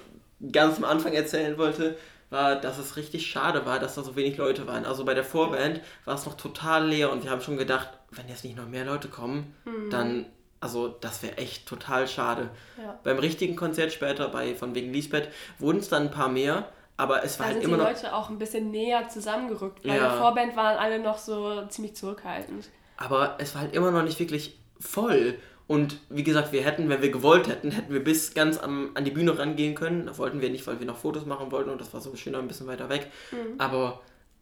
[0.52, 1.98] ganz am Anfang erzählen wollte,
[2.30, 4.84] war, dass es richtig schade war, dass da so wenig Leute waren.
[4.84, 8.28] Also bei der Vorband war es noch total leer und wir haben schon gedacht, wenn
[8.28, 9.90] jetzt nicht noch mehr Leute kommen, mhm.
[9.90, 10.26] dann,
[10.60, 12.50] also das wäre echt total schade.
[12.78, 12.98] Ja.
[13.04, 17.24] Beim richtigen Konzert später, bei von wegen Lisbeth, wurden es dann ein paar mehr, aber
[17.24, 17.86] es war da halt immer noch...
[17.86, 19.82] die Leute auch ein bisschen näher zusammengerückt.
[19.82, 20.08] Bei ja.
[20.08, 22.68] der Vorband waren alle noch so ziemlich zurückhaltend.
[22.96, 25.38] Aber es war halt immer noch nicht wirklich voll.
[25.68, 29.04] Und wie gesagt, wir hätten, wenn wir gewollt hätten, hätten wir bis ganz am, an
[29.04, 30.06] die Bühne rangehen können.
[30.06, 32.34] Das wollten wir nicht, weil wir noch Fotos machen wollten und das war so schön
[32.36, 33.10] ein bisschen weiter weg.
[33.32, 33.58] Mhm.
[33.58, 34.00] Aber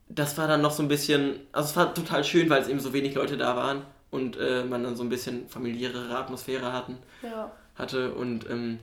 [0.09, 2.81] das war dann noch so ein bisschen, also es war total schön, weil es eben
[2.81, 6.99] so wenig Leute da waren und äh, man dann so ein bisschen familiärere Atmosphäre hatten,
[7.23, 7.51] ja.
[7.75, 8.13] hatte.
[8.13, 8.81] Und ähm,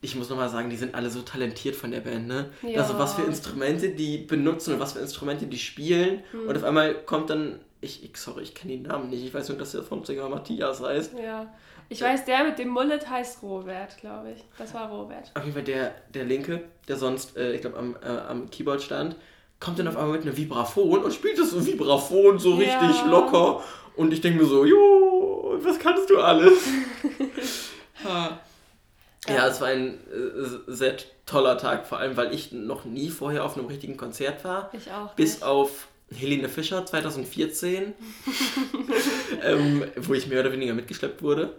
[0.00, 2.50] ich muss nochmal sagen, die sind alle so talentiert von der Band, ne?
[2.62, 2.82] Ja.
[2.82, 6.22] Also was für Instrumente die benutzen und was für Instrumente die spielen.
[6.32, 6.48] Mhm.
[6.48, 9.48] Und auf einmal kommt dann, ich, ich sorry, ich kenne den Namen nicht, ich weiß
[9.48, 11.14] nur, dass der Frontsänger Matthias heißt.
[11.22, 11.52] Ja.
[11.92, 14.44] Ich weiß, der mit dem Mullet heißt Robert, glaube ich.
[14.56, 15.32] Das war Robert.
[15.34, 18.80] Auf jeden Fall der, der Linke, der sonst, äh, ich glaube, am, äh, am Keyboard
[18.80, 19.16] stand,
[19.58, 22.78] kommt dann auf einmal mit einem Vibraphon und spielt das so Vibraphon so ja.
[22.78, 23.64] richtig locker.
[23.96, 26.62] Und ich denke mir so, jo, was kannst du alles?
[29.28, 33.44] ja, es war ein äh, sehr toller Tag, vor allem, weil ich noch nie vorher
[33.44, 34.70] auf einem richtigen Konzert war.
[34.72, 35.14] Ich auch.
[35.14, 35.42] Bis nicht.
[35.42, 37.94] auf Helene Fischer 2014,
[39.42, 41.52] ähm, wo ich mehr oder weniger mitgeschleppt wurde.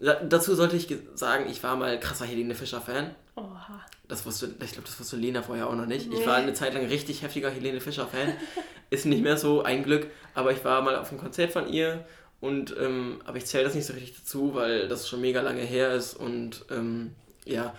[0.00, 3.14] Dazu sollte ich sagen, ich war mal krasser Helene Fischer-Fan.
[3.34, 3.80] Oha.
[4.06, 6.08] Das wusste, ich glaube, das wusste Lena vorher auch noch nicht.
[6.08, 6.20] Nee.
[6.20, 8.32] Ich war eine Zeit lang richtig heftiger Helene Fischer-Fan.
[8.90, 12.06] Ist nicht mehr so ein Glück, aber ich war mal auf einem Konzert von ihr
[12.40, 15.60] und ähm, aber ich zähle das nicht so richtig dazu, weil das schon mega lange
[15.60, 17.74] her ist und ähm, ja,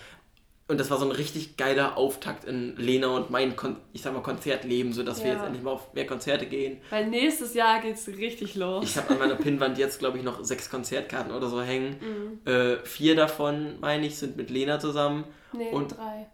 [0.70, 4.14] und das war so ein richtig geiler Auftakt in Lena und mein, Kon ich sag
[4.14, 5.26] mal, Konzertleben, sodass ja.
[5.26, 6.80] wir jetzt endlich mal auf mehr Konzerte gehen.
[6.92, 8.86] Weil nächstes Jahr geht's richtig los.
[8.86, 11.96] Ich habe an meiner Pinnwand jetzt, glaube ich, noch sechs Konzertkarten oder so hängen.
[12.00, 12.52] Mhm.
[12.52, 15.24] Äh, vier davon, meine ich, sind mit Lena zusammen.
[15.54, 16.28] Nee, und drei.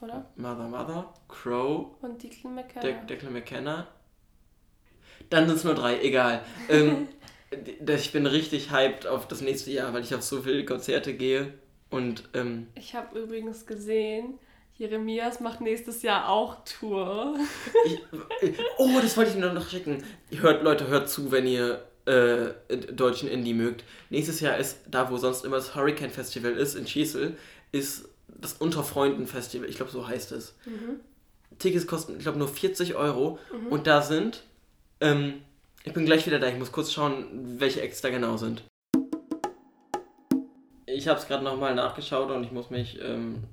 [0.00, 0.30] Oder?
[0.36, 1.96] Mother Mother, Crow.
[2.00, 2.80] Und Declan McKenna.
[2.80, 3.88] De Declan McKenna.
[5.30, 6.44] Dann sind es nur drei, egal.
[6.68, 7.08] ähm,
[7.88, 11.54] ich bin richtig hyped auf das nächste Jahr, weil ich auf so viele Konzerte gehe.
[11.94, 14.40] Und, ähm, ich habe übrigens gesehen,
[14.76, 17.38] Jeremias macht nächstes Jahr auch Tour.
[18.42, 20.02] ich, oh, das wollte ich nur noch schicken.
[20.32, 23.84] Hört, Leute, hört zu, wenn ihr äh, deutschen Indie mögt.
[24.10, 27.36] Nächstes Jahr ist da, wo sonst immer das Hurricane Festival ist, in Schiesel,
[27.70, 29.68] ist das Unterfreunden Festival.
[29.68, 30.56] Ich glaube, so heißt es.
[30.66, 30.98] Mhm.
[31.60, 33.38] Tickets kosten, ich glaube, nur 40 Euro.
[33.52, 33.68] Mhm.
[33.68, 34.42] Und da sind,
[35.00, 35.42] ähm,
[35.84, 36.48] ich bin gleich wieder da.
[36.48, 38.64] Ich muss kurz schauen, welche Acts da genau sind
[40.94, 43.44] ich habe es gerade nochmal nachgeschaut und ich muss mich ähm,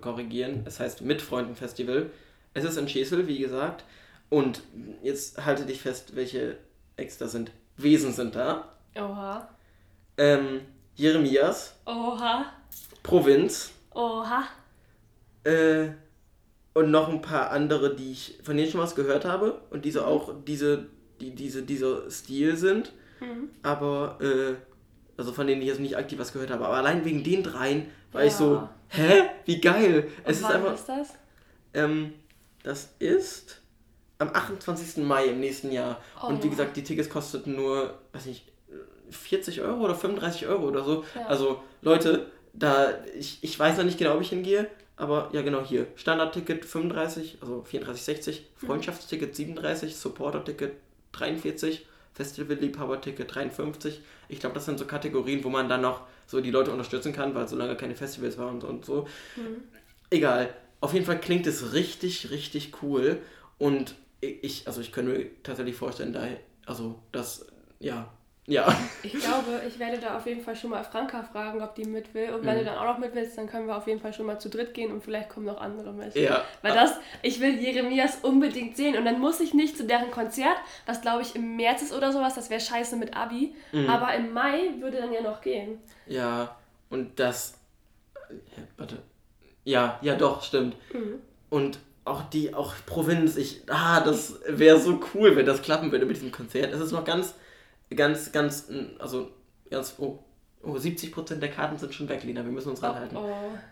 [0.00, 0.62] korrigieren.
[0.66, 2.10] Es heißt Mitfreunden-Festival.
[2.52, 3.84] Es ist in Schesel, wie gesagt.
[4.30, 4.62] Und
[5.02, 6.56] jetzt halte dich fest, welche
[6.96, 7.50] extra sind.
[7.76, 8.68] Wesen sind da.
[8.96, 9.48] Oha.
[10.16, 10.60] Ähm,
[10.94, 11.76] Jeremias.
[11.86, 12.46] Oha.
[13.02, 13.72] Provinz.
[13.92, 14.44] Oha.
[15.44, 15.88] Äh,
[16.72, 20.00] und noch ein paar andere, die ich von denen schon was gehört habe und diese
[20.00, 20.06] mhm.
[20.06, 20.86] auch diese,
[21.20, 22.92] die, diese, dieser Stil sind.
[23.20, 23.50] Mhm.
[23.62, 24.54] Aber äh,
[25.16, 26.64] also von denen ich jetzt nicht aktiv was gehört habe.
[26.64, 28.28] Aber allein wegen den dreien war ja.
[28.28, 29.22] ich so, hä?
[29.44, 30.08] Wie geil!
[30.24, 30.74] Es Und ist einfach.
[30.74, 31.08] ist das?
[31.74, 32.14] Ähm,
[32.62, 33.60] das ist
[34.18, 35.04] am 28.
[35.04, 36.00] Mai im nächsten Jahr.
[36.22, 36.28] Oh.
[36.28, 38.46] Und wie gesagt, die Tickets kosteten nur, weiß nicht,
[39.10, 41.04] 40 Euro oder 35 Euro oder so.
[41.14, 41.26] Ja.
[41.26, 45.62] Also, Leute, da, ich, ich weiß noch nicht genau, ob ich hingehe, aber ja, genau
[45.62, 45.86] hier.
[45.96, 48.66] Standardticket 35, also 34,60, mhm.
[48.66, 50.72] Freundschaftsticket 37, Supporter-Ticket
[51.12, 54.00] 43 Festival-Liebhaber-Ticket 53.
[54.28, 57.34] Ich glaube, das sind so Kategorien, wo man dann noch so die Leute unterstützen kann,
[57.34, 59.06] weil solange keine Festivals waren und, und so.
[59.36, 59.62] Mhm.
[60.10, 60.54] Egal.
[60.80, 63.20] Auf jeden Fall klingt es richtig, richtig cool.
[63.58, 66.26] Und ich, also ich könnte mir tatsächlich vorstellen, da,
[66.66, 67.46] also das,
[67.80, 68.12] ja,
[68.46, 68.76] ja.
[69.02, 72.12] Ich glaube, ich werde da auf jeden Fall schon mal Franka fragen, ob die mit
[72.12, 72.30] will.
[72.30, 72.58] Und wenn mhm.
[72.60, 74.50] du dann auch noch mit willst, dann können wir auf jeden Fall schon mal zu
[74.50, 76.14] dritt gehen und vielleicht kommen noch andere mit.
[76.14, 76.44] Ja.
[76.60, 76.92] Weil das,
[77.22, 78.98] ich will Jeremias unbedingt sehen.
[78.98, 82.12] Und dann muss ich nicht zu deren Konzert, was glaube ich im März ist oder
[82.12, 83.54] sowas, das wäre scheiße mit Abi.
[83.72, 83.88] Mhm.
[83.88, 85.78] Aber im Mai würde dann ja noch gehen.
[86.06, 86.54] Ja,
[86.90, 87.58] und das.
[88.30, 88.98] Ja, warte.
[89.64, 90.76] Ja, ja doch, stimmt.
[90.92, 91.20] Mhm.
[91.48, 93.62] Und auch die, auch Provinz, ich.
[93.68, 96.74] Ah, das wäre so cool, wenn das klappen würde mit diesem Konzert.
[96.74, 97.34] Es ist noch ganz
[97.94, 98.68] ganz, ganz,
[98.98, 99.30] also
[99.70, 100.18] ganz, oh,
[100.62, 103.16] oh 70% der Karten sind schon weg, Lina, wir müssen uns ranhalten.
[103.16, 103.28] Oh,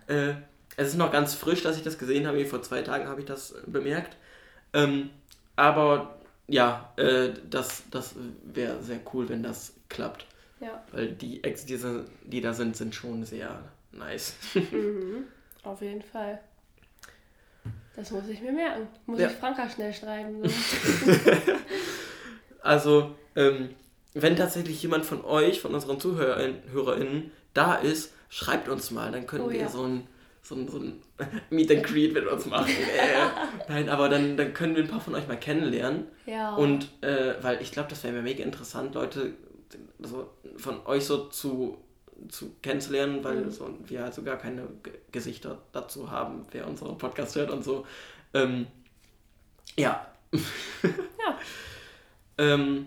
[0.08, 0.12] oh.
[0.12, 0.34] Äh,
[0.76, 3.26] es ist noch ganz frisch, dass ich das gesehen habe, vor zwei Tagen habe ich
[3.26, 4.16] das bemerkt.
[4.72, 5.10] Ähm,
[5.56, 10.26] aber ja, äh, das, das wäre sehr cool, wenn das klappt.
[10.60, 10.82] Ja.
[10.92, 11.78] Weil die Ex, die,
[12.24, 14.34] die da sind, sind schon sehr nice.
[14.54, 15.24] Mhm.
[15.64, 16.40] Auf jeden Fall.
[17.94, 18.88] Das muss ich mir merken.
[19.06, 19.28] Muss Ja.
[19.28, 20.42] ich Franka schnell schreiben.
[20.42, 20.50] So.
[22.62, 23.70] Also, ähm,
[24.14, 29.26] wenn tatsächlich jemand von euch, von unseren ZuhörerInnen HörerInnen, da ist, schreibt uns mal, dann
[29.26, 29.68] können Oh wir ja.
[29.68, 30.06] so ein,
[30.42, 31.02] so ein, so ein
[31.50, 32.70] Meet and Greet mit uns machen.
[32.72, 36.06] Äh, nein, aber dann, dann können wir ein paar von euch mal kennenlernen.
[36.26, 36.54] ja.
[36.54, 39.34] Und, äh, weil ich glaube, das wäre mir mega interessant, Leute
[40.00, 41.78] so von euch so zu,
[42.28, 43.50] zu kennenzulernen, weil Mhm.
[43.50, 47.62] so, wir halt so gar keine G Gesichter dazu haben, wer unseren Podcast hört und
[47.64, 47.86] so.
[48.34, 48.66] Ähm,
[49.76, 50.06] ja.
[50.32, 50.38] Ja.
[52.38, 52.86] ähm,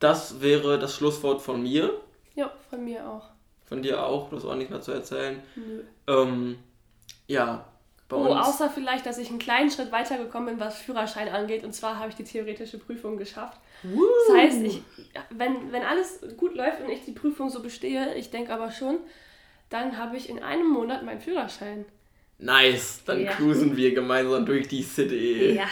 [0.00, 1.92] das wäre das Schlusswort von mir.
[2.34, 3.28] ja, von mir auch.
[3.66, 5.40] Von dir auch, du hast auch nichts mehr zu erzählen.
[5.54, 5.82] Nö.
[6.08, 6.58] Ähm,
[7.28, 7.64] ja,
[8.08, 8.48] bei Oh, uns.
[8.48, 11.62] außer vielleicht, dass ich einen kleinen Schritt weitergekommen bin, was Führerschein angeht.
[11.62, 13.60] Und zwar habe ich die theoretische Prüfung geschafft.
[13.84, 14.82] Das heißt, ich,
[15.30, 18.98] wenn, wenn alles gut läuft und ich die Prüfung so bestehe, ich denke aber schon,
[19.68, 21.84] dann habe ich in einem Monat meinen Führerschein.
[22.38, 23.30] Nice, dann Ja.
[23.32, 25.52] cruisen wir gemeinsam durch die City.
[25.54, 25.68] Ja.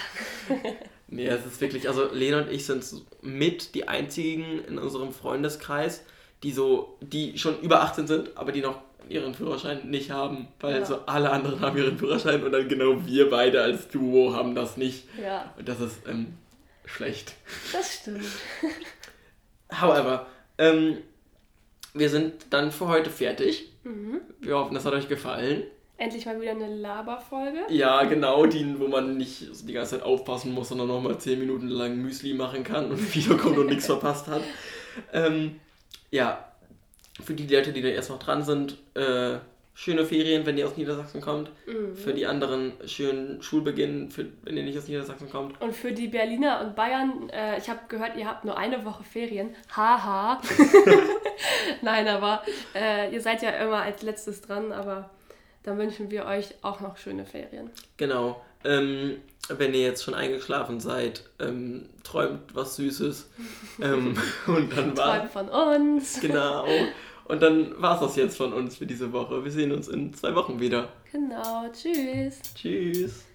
[1.09, 2.85] Nee, es ist wirklich, also Lena und ich sind
[3.23, 6.03] mit die einzigen in unserem Freundeskreis,
[6.43, 10.81] die so, die schon über 18 sind, aber die noch ihren Führerschein nicht haben, weil
[10.81, 10.85] Ja.
[10.85, 14.77] so alle anderen haben ihren Führerschein und dann genau wir beide als Duo haben das
[14.77, 15.05] nicht.
[15.23, 16.35] Ja, Und das ist ähm,
[16.85, 17.33] schlecht.
[17.73, 18.25] das stimmt.
[19.81, 20.27] However,
[20.59, 20.99] ähm,
[21.95, 23.71] wir sind dann für heute fertig.
[23.85, 24.21] Mhm.
[24.41, 25.63] Wir hoffen, das hat euch gefallen.
[25.99, 27.59] Endlich mal wieder eine Laberfolge.
[27.71, 31.67] Ja, genau, die, wo man nicht die ganze Zeit aufpassen muss, sondern nochmal 10 Minuten
[31.67, 34.43] lang Müsli machen kann und wiederkommt und nichts verpasst hat.
[35.13, 35.59] Ähm,
[36.13, 36.53] ja,
[37.21, 39.39] für die Leute, die da erst noch dran sind, äh,
[39.75, 41.51] schöne Ferien, wenn ihr aus Niedersachsen kommt.
[41.67, 41.97] Mhm.
[41.97, 45.61] Für die anderen schönen Schulbeginn, für, wenn ihr nicht aus Niedersachsen kommt.
[45.61, 49.03] Und für die Berliner und Bayern, äh, ich habe gehört, ihr habt nur eine Woche
[49.03, 49.51] Ferien.
[49.77, 50.41] Haha.
[51.83, 52.43] Nein, aber
[52.73, 55.11] äh, ihr seid ja immer als letztes dran, aber
[55.69, 57.71] dann wünschen wir euch auch noch schöne Ferien.
[57.99, 58.41] Genau.
[58.65, 63.29] Ähm, wenn ihr jetzt schon eingeschlafen seid, ähm, träumt was Süßes.
[63.83, 64.17] ähm,
[64.47, 66.21] und dann war Träumt von uns.
[66.21, 66.67] Genau.
[67.27, 69.45] Und dann war es das jetzt von uns für diese Woche.
[69.45, 70.89] Wir sehen uns in zwei Wochen wieder.
[71.13, 72.41] Genau, tschüss.
[72.55, 73.28] Tschüss.